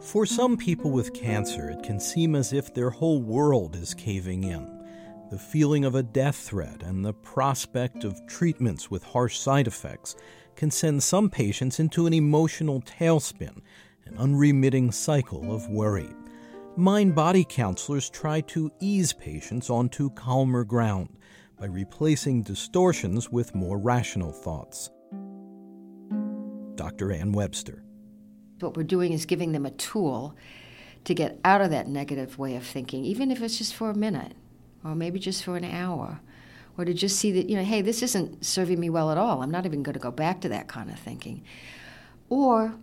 For 0.00 0.26
some 0.26 0.56
people 0.56 0.90
with 0.90 1.12
cancer, 1.12 1.70
it 1.70 1.84
can 1.84 2.00
seem 2.00 2.34
as 2.34 2.52
if 2.52 2.74
their 2.74 2.90
whole 2.90 3.22
world 3.22 3.76
is 3.76 3.94
caving 3.94 4.44
in. 4.44 4.80
The 5.30 5.38
feeling 5.38 5.84
of 5.84 5.94
a 5.94 6.02
death 6.02 6.34
threat 6.34 6.82
and 6.82 7.04
the 7.04 7.12
prospect 7.12 8.02
of 8.02 8.26
treatments 8.26 8.90
with 8.90 9.04
harsh 9.04 9.38
side 9.38 9.68
effects 9.68 10.16
can 10.56 10.70
send 10.72 11.02
some 11.02 11.30
patients 11.30 11.78
into 11.78 12.06
an 12.06 12.12
emotional 12.12 12.80
tailspin, 12.80 13.60
an 14.06 14.16
unremitting 14.18 14.92
cycle 14.92 15.54
of 15.54 15.68
worry. 15.68 16.10
Mind 16.76 17.14
body 17.14 17.44
counselors 17.44 18.08
try 18.08 18.40
to 18.42 18.70
ease 18.80 19.12
patients 19.12 19.70
onto 19.70 20.10
calmer 20.10 20.64
ground 20.64 21.16
by 21.58 21.66
replacing 21.66 22.42
distortions 22.42 23.30
with 23.30 23.54
more 23.54 23.78
rational 23.78 24.32
thoughts. 24.32 24.90
Dr. 26.76 27.12
Ann 27.12 27.32
Webster. 27.32 27.82
What 28.60 28.76
we're 28.76 28.84
doing 28.84 29.12
is 29.12 29.26
giving 29.26 29.52
them 29.52 29.66
a 29.66 29.70
tool 29.70 30.34
to 31.04 31.14
get 31.14 31.38
out 31.44 31.60
of 31.60 31.70
that 31.70 31.88
negative 31.88 32.38
way 32.38 32.56
of 32.56 32.64
thinking, 32.64 33.04
even 33.04 33.30
if 33.30 33.42
it's 33.42 33.58
just 33.58 33.74
for 33.74 33.90
a 33.90 33.94
minute 33.94 34.32
or 34.84 34.94
maybe 34.94 35.18
just 35.18 35.44
for 35.44 35.56
an 35.56 35.64
hour, 35.64 36.20
or 36.78 36.84
to 36.84 36.94
just 36.94 37.18
see 37.18 37.32
that, 37.32 37.50
you 37.50 37.56
know, 37.56 37.64
hey, 37.64 37.82
this 37.82 38.02
isn't 38.02 38.44
serving 38.44 38.80
me 38.80 38.88
well 38.88 39.10
at 39.10 39.18
all. 39.18 39.42
I'm 39.42 39.50
not 39.50 39.66
even 39.66 39.82
going 39.82 39.94
to 39.94 40.00
go 40.00 40.10
back 40.10 40.40
to 40.40 40.48
that 40.48 40.68
kind 40.68 40.90
of 40.90 40.98
thinking. 40.98 41.42
Or 42.30 42.74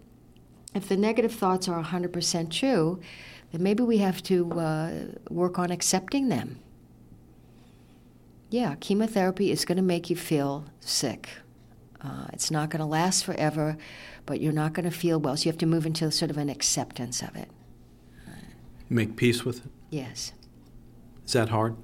if 0.73 0.87
the 0.87 0.97
negative 0.97 1.33
thoughts 1.33 1.67
are 1.67 1.83
100% 1.83 2.51
true, 2.51 2.99
then 3.51 3.63
maybe 3.63 3.83
we 3.83 3.97
have 3.99 4.21
to 4.23 4.51
uh, 4.53 4.91
work 5.29 5.57
on 5.57 5.71
accepting 5.71 6.29
them. 6.29 6.59
Yeah, 8.49 8.75
chemotherapy 8.79 9.51
is 9.51 9.65
going 9.65 9.77
to 9.77 9.83
make 9.83 10.09
you 10.09 10.15
feel 10.15 10.65
sick. 10.79 11.29
Uh, 12.01 12.27
it's 12.31 12.51
not 12.51 12.69
going 12.69 12.79
to 12.79 12.85
last 12.85 13.25
forever, 13.25 13.77
but 14.25 14.39
you're 14.39 14.53
not 14.53 14.73
going 14.73 14.89
to 14.89 14.95
feel 14.95 15.19
well. 15.19 15.35
So 15.35 15.45
you 15.45 15.51
have 15.51 15.59
to 15.59 15.65
move 15.65 15.85
into 15.85 16.09
sort 16.11 16.31
of 16.31 16.37
an 16.37 16.49
acceptance 16.49 17.21
of 17.21 17.35
it. 17.35 17.49
Make 18.89 19.17
peace 19.17 19.43
with 19.43 19.65
it? 19.65 19.71
Yes. 19.89 20.31
Is 21.25 21.33
that 21.33 21.49
hard? 21.49 21.75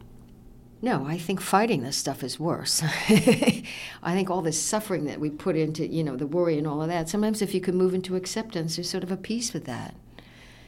No, 0.84 1.06
I 1.06 1.18
think 1.18 1.40
fighting 1.40 1.82
this 1.82 1.96
stuff 1.96 2.26
is 2.26 2.38
worse. 2.38 2.84
I 3.10 3.64
think 4.04 4.30
all 4.30 4.42
this 4.42 4.62
suffering 4.62 5.06
that 5.06 5.18
we 5.18 5.30
put 5.30 5.56
into, 5.56 5.88
you 5.88 6.04
know, 6.04 6.18
the 6.18 6.28
worry 6.28 6.58
and 6.58 6.68
all 6.68 6.82
of 6.82 6.90
that, 6.90 7.08
sometimes 7.08 7.42
if 7.42 7.54
you 7.54 7.62
can 7.62 7.78
move 7.78 7.94
into 7.94 8.18
acceptance, 8.18 8.76
there's 8.76 8.90
sort 8.90 9.06
of 9.06 9.10
a 9.10 9.16
peace 9.16 9.54
with 9.54 9.64
that. 9.64 9.96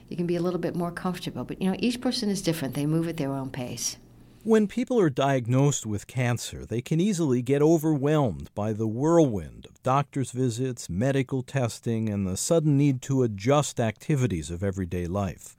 You 0.08 0.16
can 0.16 0.26
be 0.26 0.38
a 0.38 0.42
little 0.42 0.62
bit 0.62 0.74
more 0.74 0.90
comfortable. 0.90 1.44
But, 1.44 1.62
you 1.62 1.70
know, 1.70 1.76
each 1.80 2.00
person 2.00 2.30
is 2.30 2.42
different. 2.42 2.76
They 2.76 2.86
move 2.86 3.10
at 3.10 3.18
their 3.18 3.34
own 3.34 3.50
pace. 3.50 3.98
When 4.44 4.68
people 4.68 4.98
are 5.02 5.10
diagnosed 5.10 5.86
with 5.86 6.08
cancer, 6.08 6.66
they 6.66 6.80
can 6.82 7.02
easily 7.02 7.42
get 7.42 7.62
overwhelmed 7.62 8.52
by 8.56 8.72
the 8.72 8.88
whirlwind 8.88 9.66
of 9.66 9.84
doctor's 9.84 10.32
visits, 10.32 10.90
medical 10.90 11.44
testing, 11.44 12.08
and 12.08 12.26
the 12.26 12.38
sudden 12.38 12.78
need 12.78 13.02
to 13.02 13.24
adjust 13.24 13.82
activities 13.82 14.50
of 14.50 14.64
everyday 14.64 15.08
life. 15.08 15.58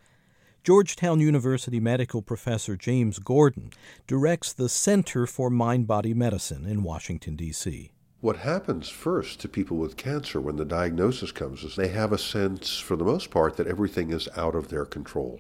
Georgetown 0.67 1.21
University 1.21 1.79
medical 1.79 2.23
professor 2.23 2.75
James 2.75 3.21
Gordon 3.21 3.71
directs 4.09 4.53
the 4.53 4.69
Center 4.69 5.25
for 5.25 5.49
Mind 5.49 5.87
Body 5.87 6.13
Medicine 6.13 6.67
in 6.67 6.83
Washington, 6.83 7.37
D.C. 7.37 7.93
What 8.21 8.39
happens 8.39 8.89
first 8.89 9.39
to 9.39 9.49
people 9.49 9.77
with 9.77 9.97
cancer 9.97 10.41
when 10.41 10.57
the 10.57 10.65
diagnosis 10.65 11.31
comes 11.31 11.63
is 11.63 11.77
they 11.77 11.91
have 11.91 12.11
a 12.11 12.19
sense, 12.19 12.81
for 12.81 12.97
the 12.97 13.05
most 13.05 13.31
part, 13.31 13.57
that 13.59 13.69
everything 13.69 14.11
is 14.11 14.29
out 14.37 14.57
of 14.57 14.67
their 14.67 14.85
control, 14.85 15.39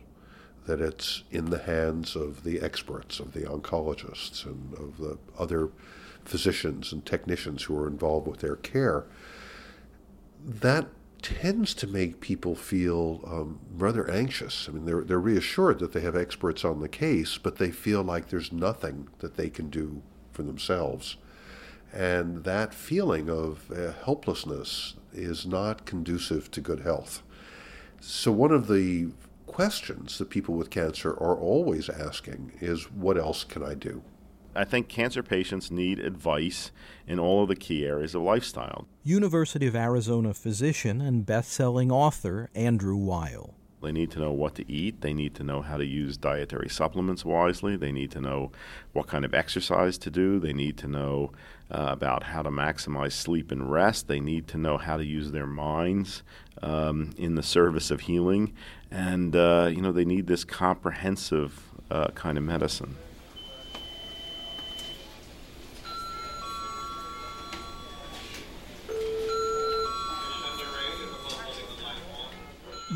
that 0.64 0.80
it's 0.80 1.25
in 1.33 1.47
the 1.47 1.59
hands 1.59 2.14
of 2.14 2.45
the 2.45 2.61
experts, 2.61 3.18
of 3.18 3.33
the 3.33 3.47
oncologists, 3.47 4.47
and 4.47 4.75
of 4.75 4.99
the 4.99 5.18
other 5.37 5.71
physicians 6.25 6.92
and 6.92 7.04
technicians 7.04 7.64
who 7.64 7.76
are 7.76 7.88
involved 7.88 8.28
with 8.28 8.38
their 8.38 8.54
care. 8.54 9.06
That 10.45 10.87
tends 11.26 11.75
to 11.75 11.88
make 11.88 12.21
people 12.21 12.54
feel 12.54 13.21
um, 13.26 13.59
rather 13.76 14.09
anxious. 14.09 14.68
I 14.68 14.73
mean, 14.73 14.85
they're, 14.85 15.02
they're 15.02 15.18
reassured 15.18 15.80
that 15.80 15.92
they 15.92 16.00
have 16.02 16.14
experts 16.14 16.64
on 16.64 16.78
the 16.78 16.88
case, 16.88 17.37
but 17.37 17.56
they 17.56 17.73
feel 17.73 18.04
like 18.04 18.28
there's 18.28 18.52
nothing 18.52 19.09
that 19.18 19.37
they 19.37 19.50
can 19.50 19.68
do 19.68 20.02
for 20.30 20.45
themselves. 20.45 21.16
And 21.92 22.45
that 22.45 22.73
feeling 22.73 23.28
of 23.28 23.73
uh, 23.73 23.92
helplessness 24.04 24.95
is 25.12 25.45
not 25.45 25.85
conducive 25.85 26.49
to 26.52 26.61
good 26.61 26.80
health. 26.80 27.25
So, 28.00 28.30
one 28.30 28.52
of 28.52 28.68
the 28.68 29.09
questions 29.47 30.18
that 30.18 30.30
people 30.30 30.54
with 30.54 30.71
cancer 30.71 31.11
are 31.11 31.37
always 31.37 31.88
asking 31.88 32.52
is 32.61 32.92
what 32.92 33.18
else 33.18 33.42
can 33.42 33.64
I 33.64 33.75
do? 33.75 34.02
I 34.57 34.65
think 34.65 34.89
cancer 34.89 35.23
patients 35.23 35.71
need 35.71 35.99
advice 35.99 36.71
in 37.07 37.19
all 37.19 37.43
of 37.43 37.49
the 37.49 37.57
key 37.57 37.85
areas 37.85 38.15
of 38.15 38.23
lifestyle. 38.23 38.87
University 39.05 39.67
of 39.67 39.77
Arizona 39.77 40.35
physician 40.35 41.01
and 41.01 41.27
best-selling 41.27 41.93
author 41.93 42.51
Andrew 42.55 42.97
Weil. 42.97 43.55
They 43.83 43.93
need 43.93 44.11
to 44.13 44.19
know 44.19 44.33
what 44.33 44.55
to 44.57 44.71
eat. 44.71 45.03
They 45.03 45.13
need 45.13 45.35
to 45.37 45.45
know 45.45 45.61
how 45.63 45.77
to 45.77 45.85
use 45.85 46.17
dietary 46.17 46.69
supplements 46.69 47.25
wisely. 47.25 47.77
They 47.77 47.93
need 47.93 48.11
to 48.13 48.21
know 48.21 48.51
what 48.93 49.07
kind 49.07 49.25
of 49.25 49.35
exercise 49.35 49.99
to 49.99 50.11
do. 50.11 50.41
They 50.41 50.55
need 50.55 50.77
to 50.79 50.89
know 50.89 51.33
uh, 51.71 51.89
about 51.91 52.25
how 52.25 52.43
to 52.43 52.51
maximize 52.51 53.13
sleep 53.13 53.53
and 53.53 53.71
rest. 53.71 54.09
They 54.09 54.19
need 54.19 54.49
to 54.49 54.59
know 54.59 54.79
how 54.79 54.97
to 54.97 55.05
use 55.05 55.31
their 55.31 55.47
minds 55.47 56.23
um, 56.63 57.13
in 57.19 57.35
the 57.35 57.43
service 57.43 57.91
of 57.91 58.01
healing. 58.01 58.55
And, 58.91 59.37
uh, 59.37 59.71
you 59.71 59.83
know, 59.83 59.93
they 59.93 60.05
need 60.07 60.27
this 60.27 60.43
comprehensive 60.43 61.71
uh, 61.91 62.09
kind 62.09 62.39
of 62.39 62.45
medicine. 62.45 62.97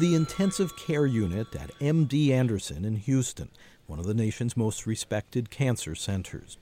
The 0.01 0.15
intensive 0.15 0.77
care 0.77 1.05
unit 1.05 1.55
at 1.55 1.79
MD 1.79 2.31
Anderson 2.31 2.87
in 2.87 2.97
Houston, 2.97 3.51
one 3.87 3.99
of 3.99 4.07
the 4.07 4.15
nation's 4.15 4.57
most 4.57 4.87
respected 4.87 5.51
cancer 5.51 5.95
centers. 5.95 6.57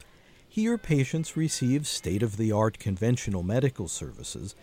Here, 0.49 0.77
patients 0.77 1.37
receive 1.37 1.87
state 1.87 2.25
of 2.25 2.37
the 2.37 2.51
art 2.51 2.81
conventional 2.81 3.45
medical 3.45 3.87
services, 3.87 4.57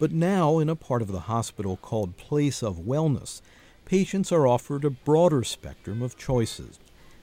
but 0.00 0.10
now, 0.10 0.58
in 0.58 0.68
a 0.68 0.74
part 0.74 1.02
of 1.02 1.12
the 1.12 1.20
hospital 1.20 1.76
called 1.76 2.16
Place 2.16 2.64
of 2.64 2.78
Wellness, 2.78 3.42
patients 3.84 4.32
are 4.32 4.48
offered 4.48 4.84
a 4.84 4.90
broader 4.90 5.44
spectrum 5.44 6.02
of 6.02 6.18
choices. 6.18 6.80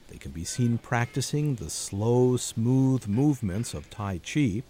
They 0.08 0.16
can 0.16 0.30
be 0.30 0.44
seen 0.44 0.78
practicing 0.78 1.56
the 1.56 1.68
slow, 1.68 2.38
smooth 2.38 3.06
movements 3.06 3.74
of 3.74 3.90
Tai 3.90 4.20
Chi, 4.20 4.62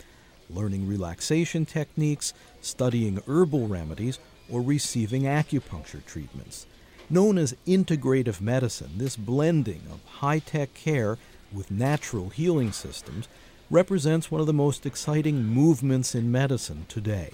learning 0.50 0.88
relaxation 0.88 1.64
techniques, 1.64 2.34
studying 2.60 3.20
herbal 3.28 3.68
remedies, 3.68 4.18
or 4.50 4.60
receiving 4.60 5.22
acupuncture 5.22 6.04
treatments. 6.04 6.66
Known 7.10 7.38
as 7.38 7.56
integrative 7.66 8.40
medicine, 8.40 8.92
this 8.96 9.16
blending 9.16 9.82
of 9.90 10.00
high 10.20 10.38
tech 10.38 10.74
care 10.74 11.18
with 11.52 11.70
natural 11.70 12.30
healing 12.30 12.72
systems 12.72 13.28
represents 13.70 14.30
one 14.30 14.40
of 14.40 14.46
the 14.46 14.52
most 14.52 14.86
exciting 14.86 15.44
movements 15.44 16.14
in 16.14 16.30
medicine 16.30 16.86
today. 16.88 17.32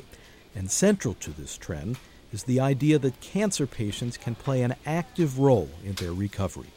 And 0.54 0.70
central 0.70 1.14
to 1.14 1.30
this 1.30 1.56
trend 1.56 1.98
is 2.32 2.44
the 2.44 2.60
idea 2.60 2.98
that 2.98 3.20
cancer 3.20 3.66
patients 3.66 4.16
can 4.16 4.34
play 4.34 4.62
an 4.62 4.74
active 4.86 5.38
role 5.38 5.70
in 5.84 5.94
their 5.94 6.12
recovery. 6.12 6.70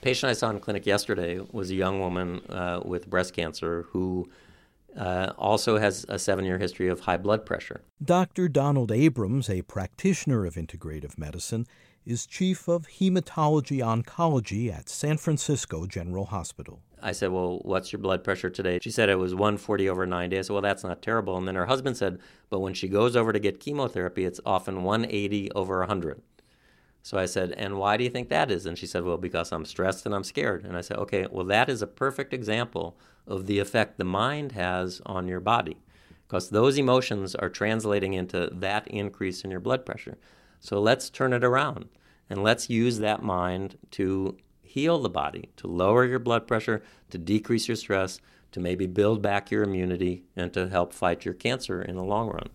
The 0.00 0.02
patient 0.02 0.30
I 0.30 0.34
saw 0.34 0.50
in 0.50 0.60
clinic 0.60 0.86
yesterday 0.86 1.40
was 1.52 1.70
a 1.70 1.74
young 1.74 2.00
woman 2.00 2.40
uh, 2.48 2.80
with 2.84 3.08
breast 3.08 3.34
cancer 3.34 3.86
who 3.90 4.28
uh, 4.96 5.32
also 5.38 5.78
has 5.78 6.04
a 6.08 6.18
seven 6.18 6.44
year 6.44 6.58
history 6.58 6.88
of 6.88 7.00
high 7.00 7.16
blood 7.16 7.46
pressure. 7.46 7.82
Dr. 8.02 8.48
Donald 8.48 8.92
Abrams, 8.92 9.48
a 9.48 9.62
practitioner 9.62 10.44
of 10.44 10.54
integrative 10.54 11.18
medicine, 11.18 11.66
is 12.04 12.26
chief 12.26 12.68
of 12.68 12.86
hematology 12.88 13.78
oncology 13.78 14.72
at 14.72 14.88
San 14.88 15.16
Francisco 15.16 15.86
General 15.86 16.26
Hospital. 16.26 16.80
I 17.00 17.12
said, 17.12 17.30
Well, 17.30 17.60
what's 17.62 17.92
your 17.92 18.00
blood 18.00 18.22
pressure 18.24 18.50
today? 18.50 18.78
She 18.80 18.90
said 18.90 19.08
it 19.08 19.18
was 19.18 19.34
140 19.34 19.88
over 19.88 20.06
90. 20.06 20.38
I 20.38 20.42
said, 20.42 20.52
Well, 20.52 20.62
that's 20.62 20.84
not 20.84 21.02
terrible. 21.02 21.36
And 21.36 21.46
then 21.46 21.54
her 21.54 21.66
husband 21.66 21.96
said, 21.96 22.18
But 22.50 22.60
when 22.60 22.74
she 22.74 22.88
goes 22.88 23.16
over 23.16 23.32
to 23.32 23.38
get 23.38 23.60
chemotherapy, 23.60 24.24
it's 24.24 24.40
often 24.46 24.84
180 24.84 25.52
over 25.52 25.78
100. 25.80 26.22
So 27.02 27.18
I 27.18 27.26
said, 27.26 27.52
And 27.52 27.78
why 27.78 27.96
do 27.96 28.04
you 28.04 28.10
think 28.10 28.28
that 28.28 28.50
is? 28.50 28.66
And 28.66 28.78
she 28.78 28.86
said, 28.86 29.04
Well, 29.04 29.18
because 29.18 29.52
I'm 29.52 29.64
stressed 29.64 30.06
and 30.06 30.14
I'm 30.14 30.24
scared. 30.24 30.64
And 30.64 30.76
I 30.76 30.80
said, 30.80 30.98
Okay, 30.98 31.26
well, 31.30 31.46
that 31.46 31.68
is 31.68 31.82
a 31.82 31.86
perfect 31.86 32.32
example 32.32 32.96
of 33.26 33.46
the 33.46 33.58
effect 33.58 33.98
the 33.98 34.04
mind 34.04 34.52
has 34.52 35.00
on 35.06 35.28
your 35.28 35.40
body 35.40 35.78
because 36.26 36.48
those 36.48 36.78
emotions 36.78 37.34
are 37.34 37.50
translating 37.50 38.14
into 38.14 38.48
that 38.52 38.88
increase 38.88 39.42
in 39.42 39.50
your 39.50 39.60
blood 39.60 39.84
pressure. 39.84 40.16
So 40.60 40.80
let's 40.80 41.10
turn 41.10 41.32
it 41.32 41.44
around 41.44 41.90
and 42.30 42.42
let's 42.42 42.70
use 42.70 42.98
that 43.00 43.22
mind 43.22 43.76
to 43.92 44.38
heal 44.62 44.98
the 44.98 45.10
body, 45.10 45.50
to 45.58 45.66
lower 45.66 46.06
your 46.06 46.18
blood 46.18 46.46
pressure, 46.46 46.82
to 47.10 47.18
decrease 47.18 47.68
your 47.68 47.76
stress, 47.76 48.18
to 48.52 48.60
maybe 48.60 48.86
build 48.86 49.20
back 49.20 49.50
your 49.50 49.62
immunity 49.62 50.24
and 50.34 50.52
to 50.54 50.68
help 50.68 50.94
fight 50.94 51.26
your 51.26 51.34
cancer 51.34 51.82
in 51.82 51.96
the 51.96 52.04
long 52.04 52.28
run. 52.28 52.48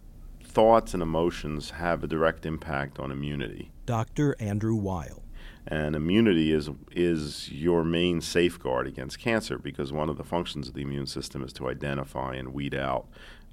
Thoughts 0.43 0.95
and 0.95 1.03
emotions 1.03 1.69
have 1.69 2.03
a 2.03 2.07
direct 2.07 2.47
impact 2.47 2.97
on 2.97 3.11
immunity. 3.11 3.71
Dr. 3.85 4.35
Andrew 4.39 4.75
Weil. 4.75 5.21
And 5.69 5.95
immunity 5.95 6.53
is 6.53 6.69
is 6.91 7.51
your 7.51 7.83
main 7.83 8.21
safeguard 8.21 8.87
against 8.87 9.19
cancer 9.19 9.57
because 9.57 9.91
one 9.91 10.09
of 10.09 10.17
the 10.17 10.23
functions 10.23 10.69
of 10.69 10.73
the 10.73 10.81
immune 10.81 11.07
system 11.07 11.43
is 11.43 11.51
to 11.53 11.67
identify 11.67 12.35
and 12.35 12.53
weed 12.53 12.73
out 12.73 13.07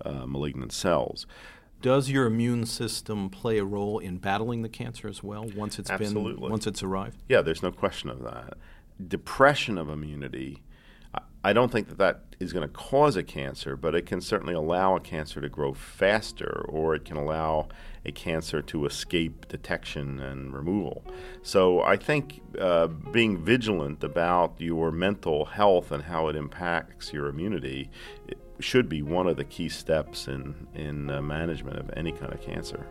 uh, 0.04 0.24
malignant 0.26 0.72
cells. 0.72 1.26
Does 1.82 2.10
your 2.10 2.26
immune 2.26 2.66
system 2.66 3.28
play 3.28 3.58
a 3.58 3.64
role 3.64 3.98
in 3.98 4.18
battling 4.18 4.62
the 4.62 4.68
cancer 4.68 5.08
as 5.08 5.22
well 5.22 5.50
once 5.56 5.78
it's 5.78 5.90
Absolutely. 5.90 6.40
been 6.40 6.50
once 6.50 6.66
it's 6.66 6.82
arrived? 6.82 7.22
Yeah, 7.28 7.42
there's 7.42 7.62
no 7.62 7.72
question 7.72 8.08
of 8.10 8.22
that. 8.22 8.54
Depression 9.08 9.76
of 9.76 9.88
immunity 9.88 10.62
I 11.44 11.52
don't 11.52 11.70
think 11.70 11.88
that 11.88 11.98
that 11.98 12.22
is 12.40 12.54
going 12.54 12.66
to 12.66 12.72
cause 12.72 13.16
a 13.16 13.22
cancer, 13.22 13.76
but 13.76 13.94
it 13.94 14.06
can 14.06 14.22
certainly 14.22 14.54
allow 14.54 14.96
a 14.96 15.00
cancer 15.00 15.42
to 15.42 15.48
grow 15.50 15.74
faster, 15.74 16.64
or 16.66 16.94
it 16.94 17.04
can 17.04 17.18
allow 17.18 17.68
a 18.04 18.12
cancer 18.12 18.60
to 18.62 18.86
escape 18.86 19.48
detection 19.48 20.20
and 20.20 20.52
removal. 20.52 21.04
So 21.42 21.82
I 21.82 21.96
think 21.96 22.40
uh, 22.60 22.88
being 22.88 23.38
vigilant 23.38 24.04
about 24.04 24.54
your 24.58 24.90
mental 24.90 25.44
health 25.46 25.90
and 25.90 26.02
how 26.02 26.28
it 26.28 26.36
impacts 26.36 27.12
your 27.12 27.28
immunity 27.28 27.90
should 28.60 28.88
be 28.88 29.02
one 29.02 29.26
of 29.26 29.36
the 29.36 29.44
key 29.44 29.68
steps 29.68 30.28
in 30.28 30.66
in 30.74 31.10
uh, 31.10 31.20
management 31.20 31.78
of 31.78 31.90
any 31.96 32.12
kind 32.12 32.32
of 32.32 32.40
cancer. 32.40 32.86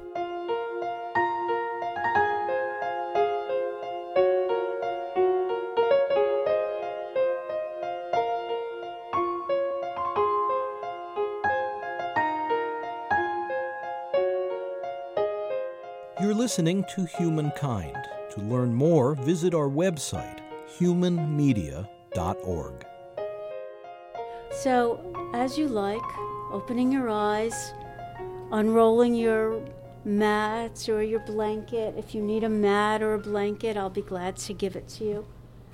Listening 16.44 16.84
to 16.84 17.06
Humankind. 17.06 17.96
To 18.32 18.42
learn 18.42 18.76
more, 18.76 19.16
visit 19.16 19.54
our 19.54 19.70
website, 19.70 20.40
humanmedia.org. 20.78 22.86
So, 24.52 25.32
as 25.34 25.58
you 25.58 25.70
like, 25.70 26.02
opening 26.52 26.92
your 26.92 27.10
eyes, 27.10 27.74
unrolling 28.52 29.16
your 29.16 29.64
mats 30.04 30.90
or 30.90 31.02
your 31.02 31.22
blanket. 31.22 31.96
If 31.98 32.14
you 32.14 32.22
need 32.22 32.44
a 32.44 32.50
mat 32.50 33.02
or 33.02 33.14
a 33.14 33.20
blanket, 33.20 33.78
I'll 33.78 33.90
be 33.90 34.02
glad 34.02 34.36
to 34.36 34.54
give 34.54 34.76
it 34.76 34.90
to 34.98 35.06
you. 35.06 35.26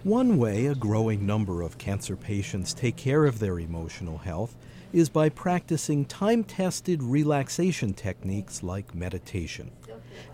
One 0.04 0.38
way 0.38 0.68
a 0.68 0.76
growing 0.76 1.26
number 1.26 1.64
of 1.64 1.80
cancer 1.80 2.16
patients 2.16 2.76
take 2.76 2.96
care 2.96 3.26
of 3.26 3.40
their 3.40 3.60
emotional 3.60 4.20
health 4.20 4.56
is 4.94 5.10
by 5.10 5.30
practicing 5.30 6.06
time 6.06 6.44
tested 6.44 7.02
relaxation 7.02 7.96
techniques 7.96 8.62
like 8.62 8.94
meditation. 8.94 9.72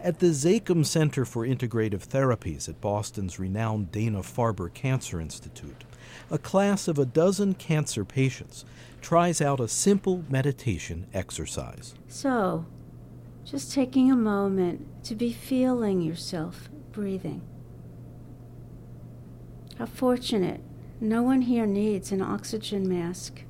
At 0.02 0.20
the 0.20 0.28
Zakim 0.28 0.86
Center 0.86 1.26
for 1.26 1.46
Integrative 1.46 2.06
Therapies 2.08 2.70
at 2.70 2.82
Boston's 2.82 3.40
renowned 3.40 3.92
Dana 3.92 4.20
Farber 4.20 4.74
Cancer 4.74 5.20
Institute, 5.20 5.84
a 6.30 6.38
class 6.38 6.88
of 6.88 7.00
a 7.00 7.06
dozen 7.06 7.54
cancer 7.54 8.06
patients 8.06 8.66
tries 9.02 9.42
out 9.42 9.60
a 9.60 9.68
simple 9.68 10.24
meditation 10.30 11.08
exercise. 11.14 11.96
So, 12.08 12.66
just 13.44 13.74
taking 13.74 14.12
a 14.12 14.16
moment 14.16 15.04
to 15.06 15.16
be 15.16 15.32
feeling 15.32 16.02
yourself 16.02 16.70
breathing. 16.92 17.42
How 19.78 19.86
fortunate. 19.86 20.62
No 21.02 21.22
one 21.22 21.42
here 21.42 21.66
needs 21.66 22.12
an 22.12 22.22
oxygen 22.22 22.88
mask. 22.88 23.44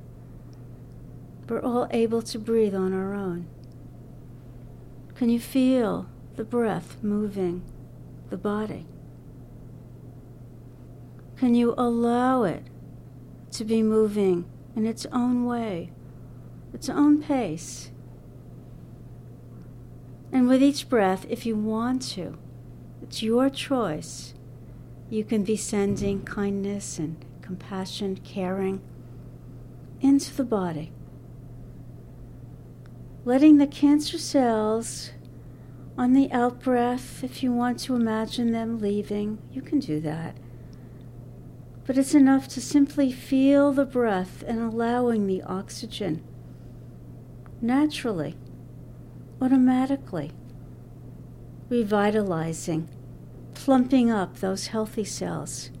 We're 1.48 1.62
all 1.62 1.86
able 1.92 2.22
to 2.22 2.38
breathe 2.38 2.74
on 2.74 2.92
our 2.92 3.14
own. 3.14 3.46
Can 5.16 5.30
you 5.30 5.40
feel 5.40 6.08
the 6.36 6.44
breath 6.44 6.98
moving 7.02 7.62
the 8.28 8.36
body? 8.36 8.86
Can 11.38 11.54
you 11.54 11.74
allow 11.78 12.42
it 12.42 12.64
to 13.52 13.64
be 13.64 13.82
moving 13.82 14.44
in 14.74 14.84
its 14.84 15.06
own 15.12 15.46
way, 15.46 15.90
its 16.74 16.90
own 16.90 17.22
pace? 17.22 17.90
And 20.32 20.48
with 20.48 20.62
each 20.62 20.86
breath, 20.88 21.24
if 21.30 21.46
you 21.46 21.56
want 21.56 22.02
to, 22.12 22.36
it's 23.02 23.22
your 23.22 23.48
choice. 23.48 24.34
You 25.08 25.24
can 25.24 25.44
be 25.44 25.56
sending 25.56 26.24
kindness 26.24 26.98
and 26.98 27.24
compassion, 27.40 28.16
caring 28.16 28.82
into 30.02 30.34
the 30.36 30.44
body. 30.44 30.92
Letting 33.26 33.58
the 33.58 33.66
cancer 33.66 34.18
cells 34.18 35.10
on 35.98 36.12
the 36.12 36.30
out 36.30 36.62
breath, 36.62 37.24
if 37.24 37.42
you 37.42 37.50
want 37.50 37.80
to 37.80 37.96
imagine 37.96 38.52
them 38.52 38.78
leaving, 38.78 39.38
you 39.50 39.62
can 39.62 39.80
do 39.80 39.98
that. 40.02 40.36
But 41.84 41.98
it's 41.98 42.14
enough 42.14 42.46
to 42.46 42.60
simply 42.60 43.10
feel 43.10 43.72
the 43.72 43.84
breath 43.84 44.44
and 44.46 44.60
allowing 44.60 45.26
the 45.26 45.42
oxygen 45.42 46.22
naturally, 47.60 48.36
automatically, 49.42 50.30
revitalizing, 51.68 52.88
plumping 53.54 54.08
up 54.08 54.36
those 54.36 54.68
healthy 54.68 55.04
cells. 55.04 55.72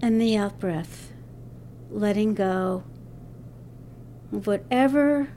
And 0.00 0.18
the 0.18 0.34
out 0.34 0.58
breath, 0.58 1.12
letting 1.90 2.32
go 2.32 2.84
of 4.32 4.46
whatever 4.46 5.28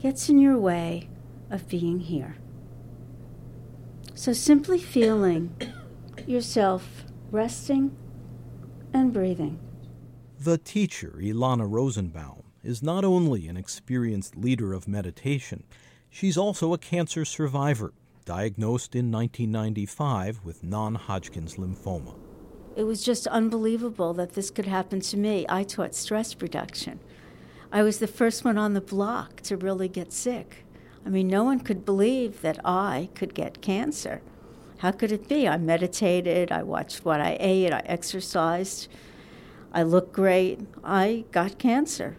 gets 0.00 0.28
in 0.28 0.38
your 0.38 0.58
way 0.58 1.08
of 1.50 1.68
being 1.68 2.00
here. 2.00 2.36
So 4.14 4.32
simply 4.32 4.78
feeling 4.78 5.54
yourself 6.26 7.04
resting 7.30 7.96
and 8.92 9.12
breathing. 9.12 9.58
The 10.38 10.58
teacher, 10.58 11.18
Elana 11.20 11.70
Rosenbaum, 11.70 12.42
is 12.62 12.82
not 12.82 13.04
only 13.04 13.46
an 13.48 13.56
experienced 13.56 14.36
leader 14.36 14.72
of 14.72 14.88
meditation, 14.88 15.64
she's 16.10 16.36
also 16.36 16.72
a 16.72 16.78
cancer 16.78 17.24
survivor, 17.24 17.92
diagnosed 18.24 18.94
in 18.94 19.10
1995 19.12 20.40
with 20.44 20.64
non 20.64 20.94
Hodgkin's 20.94 21.56
lymphoma. 21.56 22.14
It 22.74 22.84
was 22.84 23.02
just 23.02 23.26
unbelievable 23.28 24.12
that 24.14 24.34
this 24.34 24.50
could 24.50 24.66
happen 24.66 25.00
to 25.00 25.16
me. 25.16 25.46
I 25.48 25.62
taught 25.62 25.94
stress 25.94 26.36
reduction. 26.40 27.00
I 27.76 27.82
was 27.82 27.98
the 27.98 28.06
first 28.06 28.42
one 28.42 28.56
on 28.56 28.72
the 28.72 28.80
block 28.80 29.42
to 29.42 29.54
really 29.54 29.86
get 29.86 30.10
sick. 30.10 30.64
I 31.04 31.10
mean, 31.10 31.28
no 31.28 31.44
one 31.44 31.60
could 31.60 31.84
believe 31.84 32.40
that 32.40 32.58
I 32.64 33.10
could 33.14 33.34
get 33.34 33.60
cancer. 33.60 34.22
How 34.78 34.92
could 34.92 35.12
it 35.12 35.28
be? 35.28 35.46
I 35.46 35.58
meditated, 35.58 36.50
I 36.50 36.62
watched 36.62 37.04
what 37.04 37.20
I 37.20 37.36
ate, 37.38 37.74
I 37.74 37.82
exercised, 37.84 38.88
I 39.74 39.82
looked 39.82 40.14
great. 40.14 40.60
I 40.82 41.26
got 41.32 41.58
cancer. 41.58 42.16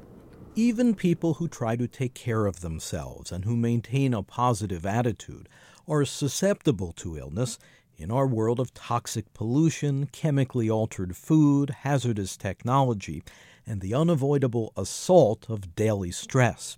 Even 0.53 0.93
people 0.93 1.33
who 1.33 1.47
try 1.47 1.75
to 1.75 1.87
take 1.87 2.13
care 2.13 2.45
of 2.45 2.61
themselves 2.61 3.31
and 3.31 3.43
who 3.43 3.57
maintain 3.57 4.13
a 4.13 4.21
positive 4.21 4.85
attitude 4.85 5.49
are 5.87 6.05
susceptible 6.05 6.91
to 6.97 7.17
illness 7.17 7.57
in 7.97 8.11
our 8.11 8.27
world 8.27 8.59
of 8.59 8.75
toxic 8.75 9.33
pollution, 9.33 10.05
chemically 10.11 10.69
altered 10.69 11.17
food, 11.17 11.71
hazardous 11.81 12.37
technology, 12.37 13.23
and 13.67 13.81
the 13.81 13.93
unavoidable 13.93 14.73
assault 14.77 15.45
of 15.49 15.75
daily 15.75 16.11
stress. 16.11 16.77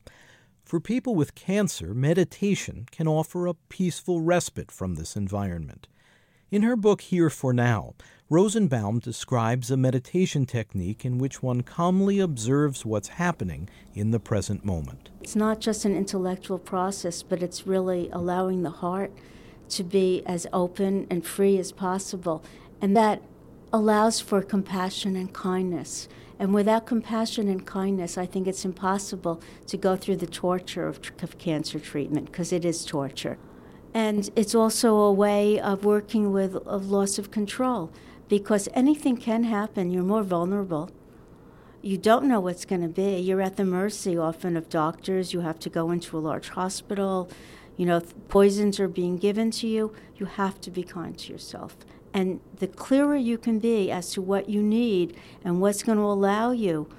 For 0.65 0.79
people 0.79 1.15
with 1.15 1.35
cancer, 1.35 1.93
meditation 1.93 2.87
can 2.91 3.07
offer 3.07 3.47
a 3.47 3.53
peaceful 3.53 4.21
respite 4.21 4.71
from 4.71 4.95
this 4.95 5.15
environment. 5.15 5.87
In 6.51 6.63
her 6.63 6.75
book 6.75 7.01
Here 7.01 7.29
for 7.29 7.53
Now, 7.53 7.93
Rosenbaum 8.27 8.99
describes 8.99 9.71
a 9.71 9.77
meditation 9.77 10.45
technique 10.45 11.05
in 11.05 11.17
which 11.17 11.41
one 11.41 11.61
calmly 11.61 12.19
observes 12.19 12.85
what's 12.85 13.07
happening 13.07 13.69
in 13.93 14.11
the 14.11 14.19
present 14.19 14.65
moment. 14.65 15.09
It's 15.21 15.35
not 15.35 15.59
just 15.59 15.85
an 15.85 15.95
intellectual 15.95 16.59
process, 16.59 17.23
but 17.23 17.41
it's 17.41 17.67
really 17.67 18.09
allowing 18.11 18.63
the 18.63 18.69
heart 18.69 19.11
to 19.69 19.83
be 19.83 20.23
as 20.25 20.47
open 20.51 21.07
and 21.09 21.25
free 21.25 21.57
as 21.57 21.71
possible. 21.71 22.43
And 22.81 22.95
that 22.97 23.21
allows 23.71 24.19
for 24.19 24.41
compassion 24.41 25.15
and 25.15 25.33
kindness. 25.33 26.07
And 26.39 26.53
without 26.53 26.85
compassion 26.85 27.49
and 27.49 27.65
kindness, 27.65 28.17
I 28.17 28.25
think 28.25 28.47
it's 28.47 28.63
impossible 28.63 29.41
to 29.67 29.75
go 29.75 29.97
through 29.97 30.15
the 30.15 30.25
torture 30.25 30.87
of, 30.87 31.01
of 31.21 31.37
cancer 31.37 31.79
treatment 31.79 32.27
because 32.27 32.53
it 32.53 32.63
is 32.63 32.85
torture. 32.85 33.37
And 33.93 34.29
it's 34.37 34.55
also 34.55 34.95
a 34.95 35.11
way 35.11 35.59
of 35.59 35.83
working 35.83 36.31
with 36.31 36.55
a 36.65 36.77
loss 36.77 37.19
of 37.19 37.29
control 37.29 37.91
because 38.29 38.69
anything 38.73 39.17
can 39.17 39.43
happen. 39.43 39.91
You're 39.91 40.03
more 40.03 40.23
vulnerable. 40.23 40.89
You 41.81 41.97
don't 41.97 42.25
know 42.25 42.39
what's 42.39 42.65
going 42.65 42.81
to 42.81 42.87
be. 42.87 43.19
You're 43.19 43.41
at 43.41 43.57
the 43.57 43.65
mercy 43.65 44.17
often 44.17 44.55
of 44.55 44.69
doctors. 44.69 45.33
You 45.33 45.41
have 45.41 45.59
to 45.59 45.69
go 45.69 45.91
into 45.91 46.17
a 46.17 46.19
large 46.19 46.49
hospital. 46.49 47.29
You 47.77 47.85
know, 47.85 48.01
poisons 48.27 48.79
are 48.79 48.87
being 48.87 49.17
given 49.17 49.51
to 49.51 49.67
you. 49.67 49.93
You 50.17 50.25
have 50.25 50.61
to 50.61 50.71
be 50.71 50.83
kind 50.83 51.17
to 51.17 51.31
yourself. 51.33 51.77
And 52.13 52.39
the 52.57 52.67
clearer 52.67 53.15
you 53.15 53.37
can 53.37 53.59
be 53.59 53.91
as 53.91 54.11
to 54.13 54.21
what 54.21 54.49
you 54.49 54.63
need 54.63 55.15
and 55.43 55.61
what's 55.61 55.83
going 55.83 55.97
to 55.97 56.03
allow 56.03 56.51
you 56.51 56.89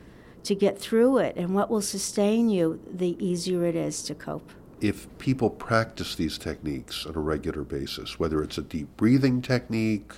to 0.44 0.54
get 0.54 0.78
through 0.78 1.18
it. 1.18 1.36
And 1.36 1.54
what 1.54 1.70
will 1.70 1.82
sustain 1.82 2.48
you, 2.48 2.80
the 2.90 3.16
easier 3.24 3.64
it 3.64 3.76
is 3.76 4.02
to 4.04 4.14
cope. 4.14 4.50
If 4.80 5.06
people 5.18 5.50
practice 5.50 6.14
these 6.14 6.38
techniques 6.38 7.04
on 7.04 7.14
a 7.14 7.20
regular 7.20 7.64
basis, 7.64 8.18
whether 8.18 8.42
it's 8.42 8.56
a 8.56 8.62
deep 8.62 8.96
breathing 8.96 9.42
technique, 9.42 10.12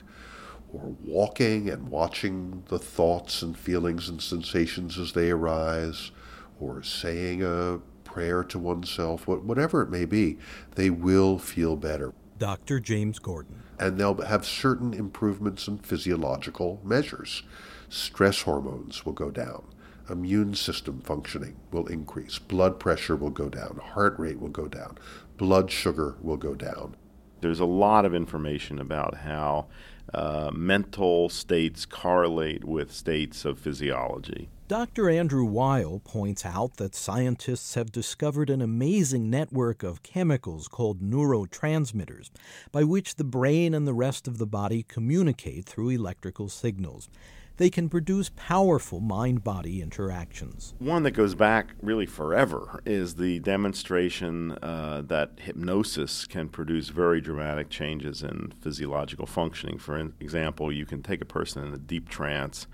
or 0.72 0.94
walking 1.05 1.68
and 1.68 1.88
watching 1.88 2.62
the 2.68 2.78
thoughts 2.78 3.42
and 3.42 3.59
feelings 3.59 4.09
and 4.09 4.22
sensations 4.22 4.98
as 4.98 5.12
they 5.12 5.31
arise, 5.31 6.12
or 6.61 6.83
saying 6.83 7.42
a 7.42 7.81
prayer 8.05 8.44
to 8.44 8.59
oneself, 8.59 9.26
whatever 9.26 9.83
it 9.83 9.90
may 9.90 10.05
be, 10.05 10.38
they 10.76 10.90
will 10.90 11.38
feel 11.38 11.76
better. 11.76 12.12
Dr. 12.38 12.78
James 12.78 13.18
Gordon. 13.18 13.62
And 13.79 13.99
they'll 13.99 14.21
have 14.23 14.45
certain 14.45 14.95
improvements 14.95 15.67
in 15.67 15.79
physiological 15.79 16.81
measures. 16.85 17.43
Stress 17.89 18.43
hormones 18.43 19.05
will 19.05 19.13
go 19.13 19.31
down. 19.31 19.65
Immune 20.11 20.55
system 20.55 21.01
functioning 21.01 21.57
will 21.71 21.87
increase. 21.87 22.39
Blood 22.39 22.79
pressure 22.79 23.17
will 23.17 23.31
go 23.31 23.49
down. 23.49 23.81
Heart 23.83 24.19
rate 24.19 24.41
will 24.41 24.49
go 24.49 24.69
down. 24.69 24.99
Blood 25.37 25.71
sugar 25.71 26.17
will 26.21 26.37
go 26.37 26.55
down. 26.55 26.97
There's 27.42 27.61
a 27.61 27.66
lot 27.66 28.05
of 28.05 28.14
information 28.14 28.78
about 28.78 29.16
how 29.16 29.66
uh, 30.14 30.50
mental 30.55 31.28
states 31.28 31.85
correlate 31.85 32.64
with 32.64 32.92
states 32.92 33.44
of 33.44 33.59
physiology. 33.59 34.48
Dr. 34.68 35.11
Andrew 35.11 35.44
Weil 35.44 36.00
points 36.05 36.46
out 36.46 36.76
that 36.76 36.94
scientists 36.94 37.74
have 37.74 37.90
discovered 37.90 38.48
an 38.48 38.62
amazing 38.62 39.28
network 39.28 39.83
of 39.83 40.05
chemicals 40.05 40.68
called 40.68 41.02
neurotransmitters, 41.02 42.31
by 42.70 42.85
which 42.85 43.16
the 43.16 43.24
brain 43.24 43.74
and 43.74 43.88
the 43.88 43.92
rest 43.92 44.28
of 44.28 44.38
the 44.38 44.46
body 44.46 44.85
communicate 44.85 45.66
through 45.66 45.90
electrical 45.90 46.48
signals. 46.48 47.11
They 47.57 47.71
can 47.71 47.88
produce 47.88 48.31
powerful 48.35 49.01
mind 49.01 49.45
body 49.45 49.81
interactions. 49.83 50.75
One 50.79 51.03
that 51.03 51.12
goes 51.12 51.35
back 51.35 51.75
really 51.81 52.07
forever 52.07 52.81
is 52.85 53.17
the 53.17 53.38
demonstration 53.41 54.53
uh, 54.62 55.03
that 55.07 55.33
hypnosis 55.37 56.27
can 56.27 56.49
produce 56.49 56.88
very 56.88 57.21
dramatic 57.21 57.71
changes 57.71 58.23
in 58.23 58.53
physiological 58.61 59.27
functioning. 59.27 59.79
For 59.79 59.99
example, 60.21 60.73
you 60.73 60.87
can 60.87 61.03
take 61.03 61.21
a 61.21 61.27
person 61.27 61.65
in 61.65 61.75
a 61.75 61.79
deep 61.79 62.09
trance 62.09 62.67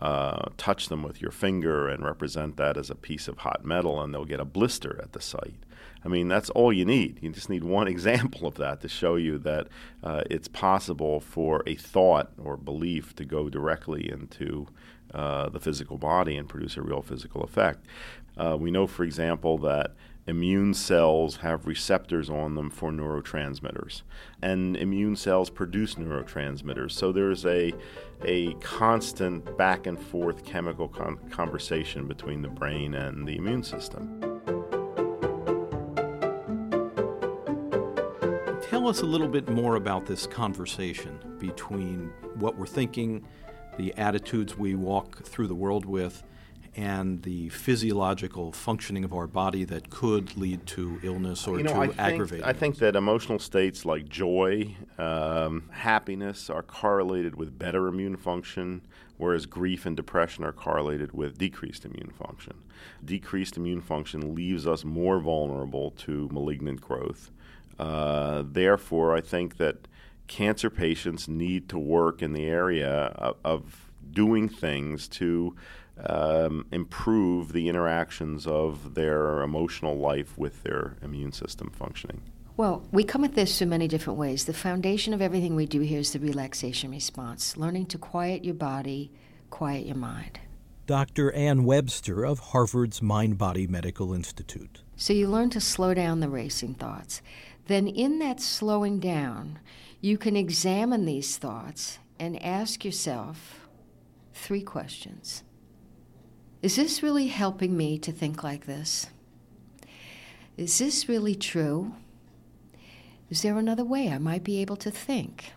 uh, 0.00 0.48
touch 0.56 0.88
them 0.88 1.02
with 1.02 1.20
your 1.20 1.30
finger 1.30 1.88
and 1.88 2.04
represent 2.04 2.56
that 2.56 2.76
as 2.76 2.90
a 2.90 2.94
piece 2.94 3.28
of 3.28 3.38
hot 3.38 3.64
metal, 3.64 4.00
and 4.00 4.14
they'll 4.14 4.24
get 4.24 4.40
a 4.40 4.44
blister 4.44 4.98
at 5.02 5.12
the 5.12 5.20
site. 5.20 5.62
I 6.04 6.08
mean, 6.08 6.28
that's 6.28 6.50
all 6.50 6.72
you 6.72 6.84
need. 6.84 7.18
You 7.20 7.30
just 7.30 7.50
need 7.50 7.64
one 7.64 7.88
example 7.96 8.46
of 8.46 8.54
that 8.56 8.80
to 8.82 8.88
show 8.88 9.16
you 9.16 9.38
that 9.38 9.68
uh, 10.02 10.22
it's 10.30 10.48
possible 10.48 11.20
for 11.20 11.62
a 11.66 11.74
thought 11.74 12.32
or 12.42 12.56
belief 12.56 13.14
to 13.16 13.24
go 13.24 13.48
directly 13.48 14.10
into 14.10 14.66
uh, 15.12 15.48
the 15.48 15.60
physical 15.60 15.98
body 15.98 16.36
and 16.36 16.48
produce 16.48 16.76
a 16.76 16.82
real 16.82 17.02
physical 17.02 17.42
effect. 17.42 17.84
Uh, 18.36 18.56
we 18.58 18.70
know, 18.70 18.86
for 18.86 19.04
example, 19.04 19.58
that 19.58 19.94
immune 20.26 20.72
cells 20.72 21.36
have 21.36 21.66
receptors 21.66 22.30
on 22.30 22.54
them 22.54 22.70
for 22.70 22.90
neurotransmitters, 22.90 24.02
and 24.40 24.76
immune 24.76 25.16
cells 25.16 25.50
produce 25.50 25.96
neurotransmitters. 25.96 26.92
So 26.92 27.12
there's 27.12 27.44
a 27.44 27.72
a 28.24 28.52
constant 28.54 29.56
back 29.56 29.86
and 29.86 29.98
forth 29.98 30.44
chemical 30.44 30.88
con- 30.88 31.18
conversation 31.30 32.06
between 32.06 32.42
the 32.42 32.48
brain 32.48 32.94
and 32.94 33.26
the 33.26 33.36
immune 33.36 33.62
system. 33.62 34.29
Us 38.90 39.02
a 39.02 39.06
little 39.06 39.28
bit 39.28 39.48
more 39.48 39.76
about 39.76 40.04
this 40.04 40.26
conversation 40.26 41.16
between 41.38 42.12
what 42.34 42.58
we're 42.58 42.66
thinking, 42.66 43.24
the 43.78 43.94
attitudes 43.96 44.58
we 44.58 44.74
walk 44.74 45.22
through 45.22 45.46
the 45.46 45.54
world 45.54 45.86
with, 45.86 46.24
and 46.74 47.22
the 47.22 47.48
physiological 47.50 48.50
functioning 48.50 49.04
of 49.04 49.12
our 49.12 49.28
body 49.28 49.62
that 49.62 49.90
could 49.90 50.36
lead 50.36 50.66
to 50.66 50.98
illness 51.04 51.46
or 51.46 51.58
you 51.58 51.62
know, 51.62 51.86
to 51.86 52.02
I 52.02 52.18
think. 52.18 52.44
I 52.44 52.52
think 52.52 52.78
that 52.78 52.96
emotional 52.96 53.38
states 53.38 53.84
like 53.84 54.08
joy, 54.08 54.74
um, 54.98 55.68
happiness 55.70 56.50
are 56.50 56.64
correlated 56.64 57.36
with 57.36 57.56
better 57.56 57.86
immune 57.86 58.16
function, 58.16 58.82
whereas 59.18 59.46
grief 59.46 59.86
and 59.86 59.96
depression 59.96 60.42
are 60.42 60.52
correlated 60.52 61.12
with 61.12 61.38
decreased 61.38 61.84
immune 61.84 62.10
function. 62.10 62.54
Decreased 63.04 63.56
immune 63.56 63.82
function 63.82 64.34
leaves 64.34 64.66
us 64.66 64.84
more 64.84 65.20
vulnerable 65.20 65.92
to 65.92 66.28
malignant 66.32 66.80
growth. 66.80 67.30
Uh, 67.80 68.44
therefore, 68.46 69.16
I 69.16 69.22
think 69.22 69.56
that 69.56 69.88
cancer 70.26 70.68
patients 70.68 71.28
need 71.28 71.68
to 71.70 71.78
work 71.78 72.20
in 72.20 72.34
the 72.34 72.46
area 72.46 73.06
of, 73.16 73.36
of 73.42 73.90
doing 74.12 74.48
things 74.48 75.08
to 75.08 75.56
um, 76.04 76.66
improve 76.72 77.52
the 77.52 77.68
interactions 77.68 78.46
of 78.46 78.94
their 78.94 79.40
emotional 79.42 79.96
life 79.96 80.36
with 80.36 80.62
their 80.62 80.96
immune 81.02 81.32
system 81.32 81.70
functioning? 81.70 82.22
Well, 82.56 82.86
we 82.92 83.04
come 83.04 83.24
at 83.24 83.34
this 83.34 83.62
in 83.62 83.70
many 83.70 83.88
different 83.88 84.18
ways. 84.18 84.44
The 84.44 84.52
foundation 84.52 85.14
of 85.14 85.22
everything 85.22 85.56
we 85.56 85.66
do 85.66 85.80
here 85.80 86.00
is 86.00 86.12
the 86.12 86.18
relaxation 86.18 86.90
response, 86.90 87.56
learning 87.56 87.86
to 87.86 87.98
quiet 87.98 88.44
your 88.44 88.54
body, 88.54 89.10
quiet 89.48 89.86
your 89.86 89.96
mind. 89.96 90.40
Dr. 90.86 91.32
Ann 91.32 91.64
Webster 91.64 92.24
of 92.24 92.40
Harvard's 92.40 93.00
Mind 93.00 93.38
Body 93.38 93.66
Medical 93.66 94.12
Institute. 94.12 94.82
So 94.96 95.12
you 95.12 95.28
learn 95.28 95.48
to 95.50 95.60
slow 95.60 95.94
down 95.94 96.20
the 96.20 96.28
racing 96.28 96.74
thoughts. 96.74 97.22
Then, 97.66 97.86
in 97.86 98.18
that 98.18 98.40
slowing 98.40 99.00
down, 99.00 99.58
you 100.00 100.18
can 100.18 100.36
examine 100.36 101.04
these 101.04 101.36
thoughts 101.36 101.98
and 102.18 102.42
ask 102.42 102.84
yourself 102.84 103.68
three 104.32 104.62
questions 104.62 105.42
is 106.62 106.76
this 106.76 107.02
really 107.02 107.28
helping 107.28 107.74
me 107.74 107.98
to 108.00 108.12
think 108.12 108.44
like 108.44 108.66
this? 108.66 109.06
Is 110.58 110.78
this 110.78 111.08
really 111.08 111.34
true? 111.34 111.94
Is 113.30 113.40
there 113.40 113.56
another 113.56 113.84
way 113.84 114.10
I 114.10 114.18
might 114.18 114.44
be 114.44 114.60
able 114.60 114.76
to 114.76 114.90
think? 114.90 115.52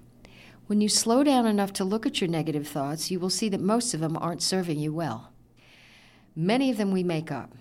When 0.67 0.79
you 0.79 0.87
slow 0.87 1.23
down 1.23 1.45
enough 1.45 1.73
to 1.73 1.83
look 1.83 2.05
at 2.05 2.21
your 2.21 2.29
negative 2.29 2.67
thoughts, 2.67 3.11
you 3.11 3.19
will 3.19 3.29
see 3.29 3.49
that 3.49 3.59
most 3.59 3.93
of 3.93 3.99
them 3.99 4.15
aren't 4.15 4.41
serving 4.41 4.79
you 4.79 4.93
well. 4.93 5.33
Many 6.37 6.71
of 6.71 6.77
them 6.77 6.91
we 6.91 7.03
make 7.03 7.31
up, 7.33 7.51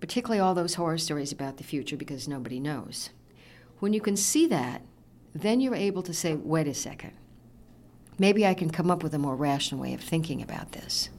particularly 0.00 0.40
all 0.40 0.54
those 0.54 0.74
horror 0.74 0.96
stories 0.96 1.32
about 1.32 1.58
the 1.58 1.64
future 1.64 1.98
because 1.98 2.26
nobody 2.26 2.58
knows. 2.58 3.10
When 3.78 3.92
you 3.92 4.00
can 4.00 4.16
see 4.16 4.46
that, 4.48 4.82
then 5.34 5.60
you're 5.60 5.74
able 5.74 6.02
to 6.02 6.14
say, 6.14 6.34
wait 6.34 6.66
a 6.66 6.74
second, 6.74 7.12
maybe 8.18 8.46
I 8.46 8.54
can 8.54 8.70
come 8.70 8.90
up 8.90 9.02
with 9.02 9.14
a 9.14 9.18
more 9.18 9.36
rational 9.36 9.82
way 9.82 9.94
of 9.94 10.00
thinking 10.00 10.42
about 10.42 10.72
this 10.72 11.10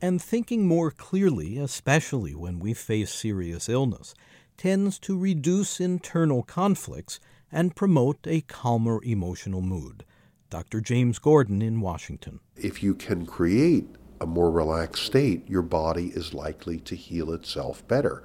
and 0.00 0.20
thinking 0.20 0.66
more 0.66 0.90
clearly, 0.90 1.58
especially 1.58 2.34
when 2.34 2.58
we 2.58 2.74
face 2.74 3.12
serious 3.12 3.68
illness, 3.68 4.14
tends 4.56 4.98
to 5.00 5.18
reduce 5.18 5.80
internal 5.80 6.42
conflicts 6.42 7.20
and 7.52 7.76
promote 7.76 8.18
a 8.26 8.40
calmer 8.42 9.00
emotional 9.02 9.60
mood. 9.60 10.04
Dr. 10.48 10.80
James 10.80 11.18
Gordon 11.18 11.62
in 11.62 11.80
Washington. 11.80 12.40
If 12.56 12.82
you 12.82 12.94
can 12.94 13.26
create 13.26 13.88
a 14.20 14.26
more 14.26 14.50
relaxed 14.50 15.04
state, 15.04 15.48
your 15.48 15.62
body 15.62 16.08
is 16.08 16.34
likely 16.34 16.78
to 16.80 16.96
heal 16.96 17.32
itself 17.32 17.86
better. 17.86 18.22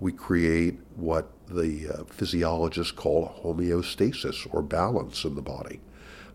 We 0.00 0.12
create 0.12 0.78
what 0.94 1.30
the 1.48 1.88
uh, 1.88 2.04
physiologists 2.04 2.92
call 2.92 3.40
homeostasis 3.42 4.46
or 4.52 4.62
balance 4.62 5.24
in 5.24 5.34
the 5.34 5.42
body. 5.42 5.80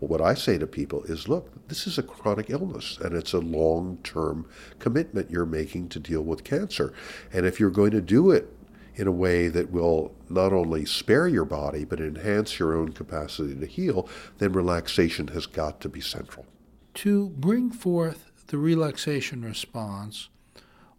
What 0.00 0.20
I 0.20 0.34
say 0.34 0.58
to 0.58 0.66
people 0.66 1.04
is 1.04 1.28
look, 1.28 1.68
this 1.68 1.86
is 1.86 1.96
a 1.96 2.02
chronic 2.02 2.50
illness 2.50 2.98
and 2.98 3.14
it's 3.14 3.32
a 3.32 3.38
long 3.38 3.98
term 4.02 4.46
commitment 4.80 5.30
you're 5.30 5.46
making 5.46 5.90
to 5.90 6.00
deal 6.00 6.22
with 6.22 6.42
cancer. 6.42 6.92
And 7.32 7.46
if 7.46 7.60
you're 7.60 7.70
going 7.70 7.92
to 7.92 8.00
do 8.00 8.32
it 8.32 8.52
in 8.96 9.06
a 9.06 9.12
way 9.12 9.48
that 9.48 9.70
will 9.70 10.12
not 10.28 10.52
only 10.52 10.84
spare 10.84 11.28
your 11.28 11.44
body 11.44 11.84
but 11.84 12.00
enhance 12.00 12.58
your 12.58 12.74
own 12.74 12.92
capacity 12.92 13.54
to 13.54 13.66
heal, 13.66 14.08
then 14.38 14.52
relaxation 14.52 15.28
has 15.28 15.46
got 15.46 15.80
to 15.80 15.88
be 15.88 16.00
central. 16.00 16.46
To 16.94 17.28
bring 17.30 17.70
forth 17.70 18.32
the 18.48 18.58
relaxation 18.58 19.42
response, 19.44 20.28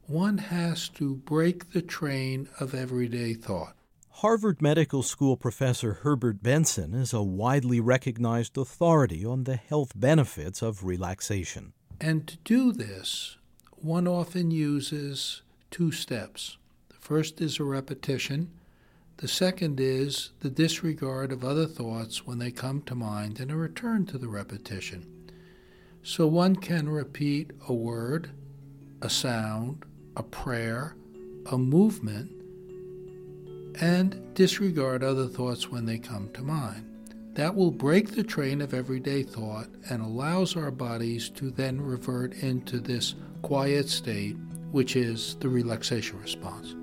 one 0.07 0.37
has 0.37 0.89
to 0.89 1.15
break 1.15 1.71
the 1.71 1.81
train 1.81 2.49
of 2.59 2.73
everyday 2.73 3.33
thought. 3.33 3.75
Harvard 4.09 4.61
Medical 4.61 5.03
School 5.03 5.35
professor 5.35 5.93
Herbert 5.95 6.43
Benson 6.43 6.93
is 6.93 7.13
a 7.13 7.23
widely 7.23 7.79
recognized 7.79 8.57
authority 8.57 9.25
on 9.25 9.43
the 9.43 9.55
health 9.55 9.91
benefits 9.95 10.61
of 10.61 10.83
relaxation. 10.83 11.73
And 11.99 12.27
to 12.27 12.37
do 12.43 12.71
this, 12.71 13.37
one 13.71 14.07
often 14.07 14.51
uses 14.51 15.41
two 15.71 15.91
steps. 15.91 16.57
The 16.89 16.95
first 16.95 17.41
is 17.41 17.59
a 17.59 17.63
repetition, 17.63 18.51
the 19.17 19.27
second 19.27 19.79
is 19.79 20.31
the 20.39 20.49
disregard 20.49 21.31
of 21.31 21.43
other 21.43 21.67
thoughts 21.67 22.25
when 22.25 22.39
they 22.39 22.51
come 22.51 22.81
to 22.83 22.95
mind 22.95 23.39
and 23.39 23.51
a 23.51 23.55
return 23.55 24.05
to 24.07 24.17
the 24.17 24.27
repetition. 24.27 25.31
So 26.01 26.27
one 26.27 26.55
can 26.55 26.89
repeat 26.89 27.51
a 27.67 27.73
word, 27.73 28.31
a 29.01 29.09
sound, 29.09 29.85
a 30.15 30.23
prayer, 30.23 30.95
a 31.51 31.57
movement 31.57 32.31
and 33.81 34.33
disregard 34.35 35.03
other 35.03 35.27
thoughts 35.27 35.71
when 35.71 35.85
they 35.85 35.97
come 35.97 36.29
to 36.33 36.41
mind. 36.41 36.89
That 37.33 37.55
will 37.55 37.71
break 37.71 38.11
the 38.11 38.23
train 38.23 38.61
of 38.61 38.73
everyday 38.73 39.23
thought 39.23 39.67
and 39.89 40.01
allows 40.01 40.55
our 40.55 40.69
bodies 40.69 41.29
to 41.31 41.49
then 41.49 41.81
revert 41.81 42.33
into 42.43 42.79
this 42.79 43.15
quiet 43.41 43.89
state 43.89 44.37
which 44.71 44.95
is 44.95 45.35
the 45.39 45.49
relaxation 45.49 46.19
response. 46.19 46.75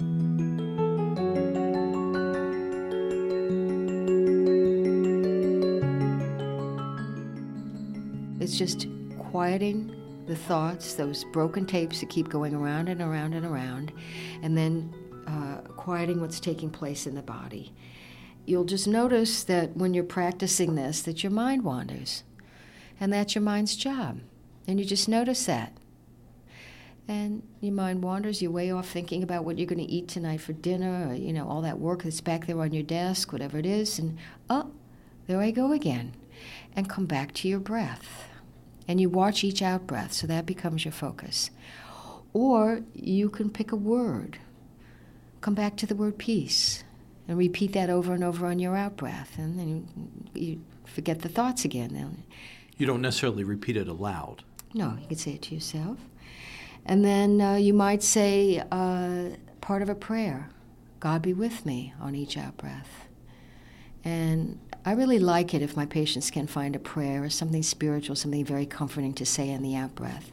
It's 8.40 8.56
just 8.56 8.86
quieting 9.18 9.94
the 10.30 10.36
thoughts, 10.36 10.94
those 10.94 11.24
broken 11.24 11.66
tapes 11.66 11.98
that 11.98 12.08
keep 12.08 12.28
going 12.28 12.54
around 12.54 12.88
and 12.88 13.02
around 13.02 13.34
and 13.34 13.44
around, 13.44 13.92
and 14.42 14.56
then 14.56 14.94
uh, 15.26 15.56
quieting 15.72 16.20
what's 16.20 16.38
taking 16.38 16.70
place 16.70 17.04
in 17.04 17.16
the 17.16 17.22
body. 17.22 17.74
You'll 18.46 18.64
just 18.64 18.86
notice 18.86 19.42
that 19.42 19.76
when 19.76 19.92
you're 19.92 20.04
practicing 20.04 20.76
this, 20.76 21.02
that 21.02 21.24
your 21.24 21.32
mind 21.32 21.64
wanders, 21.64 22.22
and 23.00 23.12
that's 23.12 23.34
your 23.34 23.42
mind's 23.42 23.74
job. 23.74 24.20
And 24.68 24.78
you 24.78 24.86
just 24.86 25.08
notice 25.08 25.46
that. 25.46 25.76
And 27.08 27.42
your 27.60 27.74
mind 27.74 28.04
wanders, 28.04 28.40
you're 28.40 28.52
way 28.52 28.70
off 28.70 28.88
thinking 28.88 29.24
about 29.24 29.44
what 29.44 29.58
you're 29.58 29.66
going 29.66 29.84
to 29.84 29.92
eat 29.92 30.06
tonight 30.06 30.42
for 30.42 30.52
dinner, 30.52 31.08
or, 31.08 31.14
you 31.14 31.32
know, 31.32 31.48
all 31.48 31.62
that 31.62 31.80
work 31.80 32.04
that's 32.04 32.20
back 32.20 32.46
there 32.46 32.60
on 32.60 32.72
your 32.72 32.84
desk, 32.84 33.32
whatever 33.32 33.58
it 33.58 33.66
is, 33.66 33.98
and 33.98 34.16
oh, 34.48 34.70
there 35.26 35.40
I 35.40 35.50
go 35.50 35.72
again. 35.72 36.14
And 36.76 36.88
come 36.88 37.06
back 37.06 37.34
to 37.34 37.48
your 37.48 37.58
breath 37.58 38.29
and 38.90 39.00
you 39.00 39.08
watch 39.08 39.44
each 39.44 39.62
out 39.62 39.86
breath, 39.86 40.12
so 40.12 40.26
that 40.26 40.46
becomes 40.46 40.84
your 40.84 40.90
focus. 40.90 41.52
Or 42.32 42.82
you 42.92 43.30
can 43.30 43.48
pick 43.48 43.70
a 43.70 43.76
word, 43.76 44.38
come 45.40 45.54
back 45.54 45.76
to 45.76 45.86
the 45.86 45.94
word 45.94 46.18
peace, 46.18 46.82
and 47.28 47.38
repeat 47.38 47.72
that 47.74 47.88
over 47.88 48.14
and 48.14 48.24
over 48.24 48.46
on 48.46 48.58
your 48.58 48.76
out 48.76 48.96
breath, 48.96 49.38
and 49.38 49.60
then 49.60 50.30
you 50.34 50.60
forget 50.86 51.20
the 51.20 51.28
thoughts 51.28 51.64
again. 51.64 52.24
You 52.78 52.84
don't 52.84 53.00
necessarily 53.00 53.44
repeat 53.44 53.76
it 53.76 53.86
aloud. 53.86 54.42
No, 54.74 54.98
you 55.00 55.06
could 55.06 55.20
say 55.20 55.34
it 55.34 55.42
to 55.42 55.54
yourself. 55.54 55.98
And 56.84 57.04
then 57.04 57.40
uh, 57.40 57.54
you 57.54 57.72
might 57.72 58.02
say 58.02 58.60
uh, 58.72 59.36
part 59.60 59.82
of 59.82 59.88
a 59.88 59.94
prayer 59.94 60.50
God 60.98 61.22
be 61.22 61.32
with 61.32 61.64
me 61.64 61.94
on 62.00 62.16
each 62.16 62.36
out 62.36 62.56
breath. 62.56 63.06
And 64.04 64.58
I 64.84 64.92
really 64.92 65.18
like 65.18 65.52
it 65.52 65.60
if 65.60 65.76
my 65.76 65.84
patients 65.84 66.30
can 66.30 66.46
find 66.46 66.74
a 66.74 66.78
prayer 66.78 67.22
or 67.22 67.28
something 67.28 67.62
spiritual, 67.62 68.16
something 68.16 68.44
very 68.44 68.64
comforting 68.64 69.12
to 69.14 69.26
say 69.26 69.50
in 69.50 69.62
the 69.62 69.76
out 69.76 69.94
breath. 69.94 70.32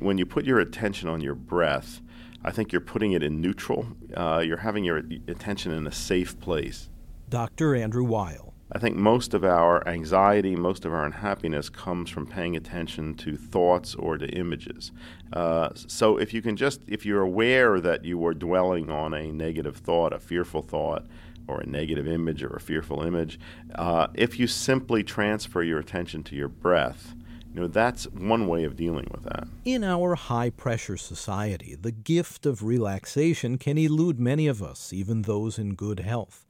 When 0.00 0.18
you 0.18 0.26
put 0.26 0.44
your 0.44 0.58
attention 0.58 1.08
on 1.08 1.20
your 1.20 1.36
breath, 1.36 2.00
I 2.44 2.50
think 2.50 2.72
you're 2.72 2.80
putting 2.80 3.12
it 3.12 3.22
in 3.22 3.40
neutral. 3.40 3.86
Uh, 4.16 4.42
you're 4.44 4.58
having 4.58 4.82
your 4.82 4.98
attention 5.28 5.70
in 5.70 5.86
a 5.86 5.92
safe 5.92 6.38
place. 6.40 6.90
Dr. 7.30 7.76
Andrew 7.76 8.04
Weil. 8.04 8.52
I 8.72 8.78
think 8.80 8.96
most 8.96 9.34
of 9.34 9.44
our 9.44 9.86
anxiety, 9.86 10.56
most 10.56 10.84
of 10.84 10.92
our 10.92 11.04
unhappiness 11.04 11.68
comes 11.68 12.10
from 12.10 12.26
paying 12.26 12.56
attention 12.56 13.14
to 13.16 13.36
thoughts 13.36 13.94
or 13.94 14.18
to 14.18 14.26
images. 14.26 14.90
Uh, 15.32 15.68
so 15.74 16.16
if 16.16 16.34
you 16.34 16.42
can 16.42 16.56
just, 16.56 16.80
if 16.88 17.06
you're 17.06 17.22
aware 17.22 17.78
that 17.80 18.04
you 18.04 18.24
are 18.26 18.34
dwelling 18.34 18.90
on 18.90 19.14
a 19.14 19.30
negative 19.30 19.76
thought, 19.76 20.12
a 20.12 20.18
fearful 20.18 20.62
thought, 20.62 21.06
or 21.46 21.60
a 21.60 21.66
negative 21.66 22.06
image 22.06 22.42
or 22.42 22.50
a 22.50 22.60
fearful 22.60 23.02
image, 23.02 23.38
uh, 23.74 24.08
if 24.14 24.38
you 24.38 24.46
simply 24.46 25.02
transfer 25.02 25.62
your 25.62 25.78
attention 25.78 26.22
to 26.24 26.36
your 26.36 26.48
breath, 26.48 27.14
you 27.54 27.60
know, 27.60 27.68
that's 27.68 28.04
one 28.08 28.48
way 28.48 28.64
of 28.64 28.74
dealing 28.74 29.06
with 29.12 29.22
that. 29.24 29.46
In 29.64 29.84
our 29.84 30.16
high 30.16 30.50
pressure 30.50 30.96
society, 30.96 31.76
the 31.76 31.92
gift 31.92 32.46
of 32.46 32.64
relaxation 32.64 33.58
can 33.58 33.78
elude 33.78 34.18
many 34.18 34.48
of 34.48 34.60
us, 34.60 34.92
even 34.92 35.22
those 35.22 35.56
in 35.56 35.74
good 35.74 36.00
health. 36.00 36.44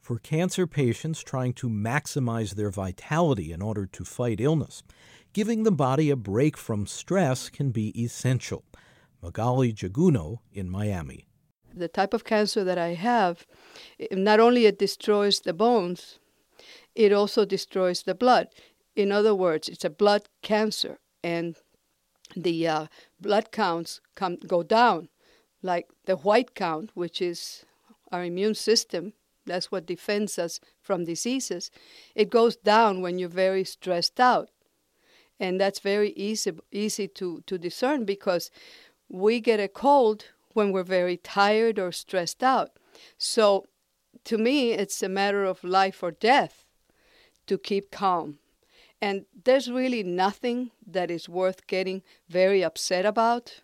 For 0.00 0.18
cancer 0.18 0.66
patients 0.66 1.22
trying 1.22 1.52
to 1.54 1.68
maximize 1.68 2.56
their 2.56 2.70
vitality 2.70 3.52
in 3.52 3.62
order 3.62 3.86
to 3.86 4.04
fight 4.04 4.40
illness, 4.40 4.82
giving 5.32 5.62
the 5.62 5.70
body 5.70 6.10
a 6.10 6.16
break 6.16 6.56
from 6.56 6.84
stress 6.84 7.48
can 7.48 7.70
be 7.70 8.02
essential. 8.02 8.64
Magali 9.22 9.72
Jaguno 9.72 10.38
in 10.52 10.68
Miami 10.68 11.26
the 11.74 11.88
type 11.88 12.14
of 12.14 12.24
cancer 12.24 12.64
that 12.64 12.78
I 12.78 12.94
have, 12.94 13.46
not 14.10 14.40
only 14.40 14.66
it 14.66 14.78
destroys 14.78 15.40
the 15.40 15.52
bones, 15.52 16.18
it 16.94 17.12
also 17.12 17.44
destroys 17.44 18.02
the 18.02 18.14
blood. 18.14 18.48
In 18.96 19.12
other 19.12 19.34
words, 19.34 19.68
it's 19.68 19.84
a 19.84 19.90
blood 19.90 20.28
cancer, 20.42 20.98
and 21.22 21.56
the 22.36 22.66
uh, 22.66 22.86
blood 23.20 23.52
counts 23.52 24.00
come 24.14 24.36
go 24.46 24.62
down, 24.62 25.08
like 25.62 25.86
the 26.06 26.16
white 26.16 26.54
count, 26.54 26.90
which 26.94 27.22
is 27.22 27.64
our 28.10 28.24
immune 28.24 28.54
system. 28.54 29.12
That's 29.46 29.72
what 29.72 29.86
defends 29.86 30.38
us 30.38 30.60
from 30.82 31.04
diseases. 31.04 31.70
It 32.14 32.30
goes 32.30 32.56
down 32.56 33.00
when 33.00 33.18
you're 33.18 33.28
very 33.28 33.64
stressed 33.64 34.20
out, 34.20 34.50
and 35.38 35.60
that's 35.60 35.80
very 35.80 36.10
easy 36.10 36.52
easy 36.72 37.08
to 37.08 37.42
to 37.46 37.58
discern 37.58 38.04
because 38.04 38.50
we 39.08 39.40
get 39.40 39.60
a 39.60 39.68
cold 39.68 40.26
when 40.52 40.72
we're 40.72 40.82
very 40.82 41.16
tired 41.16 41.78
or 41.78 41.92
stressed 41.92 42.42
out. 42.42 42.70
So 43.18 43.66
to 44.24 44.38
me, 44.38 44.72
it's 44.72 45.02
a 45.02 45.08
matter 45.08 45.44
of 45.44 45.64
life 45.64 46.02
or 46.02 46.10
death 46.10 46.64
to 47.46 47.58
keep 47.58 47.90
calm. 47.90 48.38
And 49.00 49.24
there's 49.44 49.70
really 49.70 50.02
nothing 50.02 50.70
that 50.86 51.10
is 51.10 51.28
worth 51.28 51.66
getting 51.66 52.02
very 52.28 52.62
upset 52.62 53.06
about. 53.06 53.62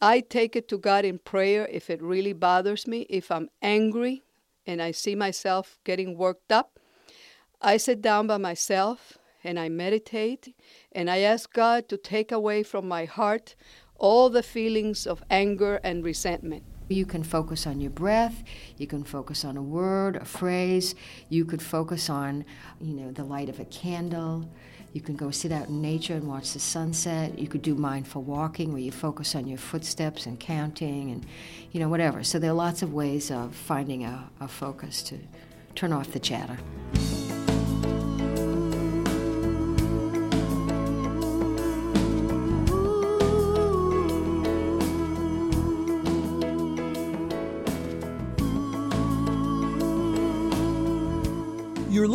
I 0.00 0.20
take 0.20 0.56
it 0.56 0.68
to 0.68 0.78
God 0.78 1.04
in 1.04 1.18
prayer 1.18 1.68
if 1.70 1.90
it 1.90 2.02
really 2.02 2.32
bothers 2.32 2.86
me, 2.86 3.06
if 3.10 3.30
I'm 3.30 3.48
angry 3.60 4.22
and 4.66 4.82
I 4.82 4.90
see 4.90 5.14
myself 5.14 5.78
getting 5.84 6.16
worked 6.16 6.50
up. 6.50 6.78
I 7.60 7.76
sit 7.76 8.02
down 8.02 8.26
by 8.26 8.36
myself 8.38 9.18
and 9.44 9.58
I 9.58 9.68
meditate 9.68 10.54
and 10.92 11.10
I 11.10 11.18
ask 11.18 11.52
God 11.52 11.88
to 11.88 11.96
take 11.96 12.32
away 12.32 12.62
from 12.62 12.88
my 12.88 13.04
heart 13.04 13.54
all 13.98 14.30
the 14.30 14.42
feelings 14.42 15.06
of 15.06 15.22
anger 15.30 15.80
and 15.82 16.04
resentment. 16.04 16.62
You 16.88 17.04
can 17.04 17.24
focus 17.24 17.66
on 17.66 17.80
your 17.80 17.90
breath, 17.90 18.44
you 18.76 18.86
can 18.86 19.02
focus 19.02 19.44
on 19.44 19.56
a 19.56 19.62
word, 19.62 20.16
a 20.16 20.24
phrase, 20.24 20.94
you 21.28 21.44
could 21.44 21.60
focus 21.60 22.08
on, 22.08 22.44
you 22.80 22.94
know, 22.94 23.10
the 23.10 23.24
light 23.24 23.48
of 23.48 23.58
a 23.58 23.64
candle. 23.64 24.48
You 24.92 25.02
can 25.02 25.16
go 25.16 25.30
sit 25.30 25.52
out 25.52 25.68
in 25.68 25.82
nature 25.82 26.14
and 26.14 26.26
watch 26.26 26.52
the 26.52 26.58
sunset. 26.58 27.38
You 27.38 27.48
could 27.48 27.60
do 27.60 27.74
mindful 27.74 28.22
walking 28.22 28.72
where 28.72 28.80
you 28.80 28.92
focus 28.92 29.34
on 29.34 29.46
your 29.46 29.58
footsteps 29.58 30.24
and 30.24 30.40
counting 30.40 31.10
and, 31.10 31.26
you 31.72 31.80
know, 31.80 31.88
whatever. 31.88 32.24
So 32.24 32.38
there 32.38 32.52
are 32.52 32.54
lots 32.54 32.80
of 32.80 32.94
ways 32.94 33.30
of 33.30 33.54
finding 33.54 34.04
a, 34.04 34.30
a 34.40 34.48
focus 34.48 35.02
to 35.02 35.18
turn 35.74 35.92
off 35.92 36.12
the 36.12 36.20
chatter. 36.20 36.56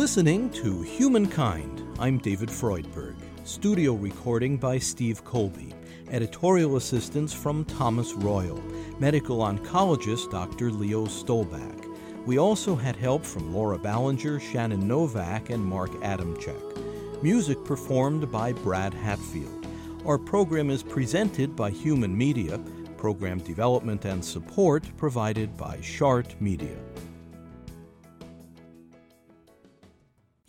Listening 0.02 0.50
to 0.50 0.82
Humankind. 0.82 1.80
I'm 2.00 2.18
David 2.18 2.48
Freudberg. 2.48 3.14
Studio 3.44 3.92
recording 3.92 4.56
by 4.56 4.76
Steve 4.76 5.24
Colby. 5.24 5.72
Editorial 6.10 6.74
assistance 6.76 7.32
from 7.32 7.64
Thomas 7.66 8.12
Royal. 8.14 8.60
Medical 8.98 9.38
oncologist 9.38 10.28
Dr. 10.32 10.72
Leo 10.72 11.06
Stolbach. 11.06 11.86
We 12.26 12.36
also 12.36 12.74
had 12.74 12.96
help 12.96 13.24
from 13.24 13.54
Laura 13.54 13.78
Ballinger, 13.78 14.40
Shannon 14.40 14.88
Novak, 14.88 15.50
and 15.50 15.64
Mark 15.64 15.92
Adamczyk. 16.02 17.22
Music 17.22 17.64
performed 17.64 18.28
by 18.28 18.54
Brad 18.54 18.92
Hatfield. 18.94 19.68
Our 20.04 20.18
program 20.18 20.68
is 20.68 20.82
presented 20.82 21.54
by 21.54 21.70
Human 21.70 22.18
Media. 22.18 22.58
Program 22.96 23.38
development 23.38 24.04
and 24.04 24.24
support 24.24 24.84
provided 24.96 25.56
by 25.56 25.80
Shart 25.80 26.34
Media. 26.40 26.76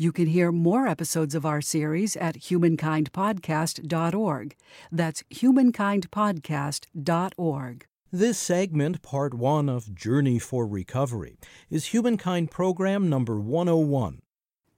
You 0.03 0.11
can 0.11 0.27
hear 0.27 0.51
more 0.51 0.85
episodes 0.85 1.33
of 1.33 1.45
our 1.45 1.61
series 1.61 2.17
at 2.17 2.35
humankindpodcast.org. 2.35 4.55
That's 4.91 5.23
humankindpodcast.org. 5.33 7.85
This 8.11 8.37
segment, 8.37 9.01
part 9.01 9.33
one 9.33 9.69
of 9.69 9.95
Journey 9.95 10.39
for 10.39 10.67
Recovery, 10.67 11.37
is 11.69 11.85
Humankind 11.85 12.51
Program 12.51 13.07
number 13.07 13.39
101. 13.39 14.19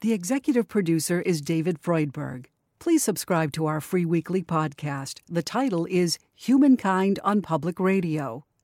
The 0.01 0.13
executive 0.13 0.67
producer 0.67 1.21
is 1.21 1.41
David 1.41 1.81
Freudberg. 1.81 2.45
Please 2.77 3.03
subscribe 3.03 3.51
to 3.53 3.65
our 3.65 3.81
free 3.81 4.05
weekly 4.05 4.43
podcast. 4.43 5.21
The 5.27 5.41
title 5.41 5.87
is 5.89 6.19
Humankind 6.35 7.19
on 7.23 7.41
Public 7.41 7.79
Radio. 7.79 8.45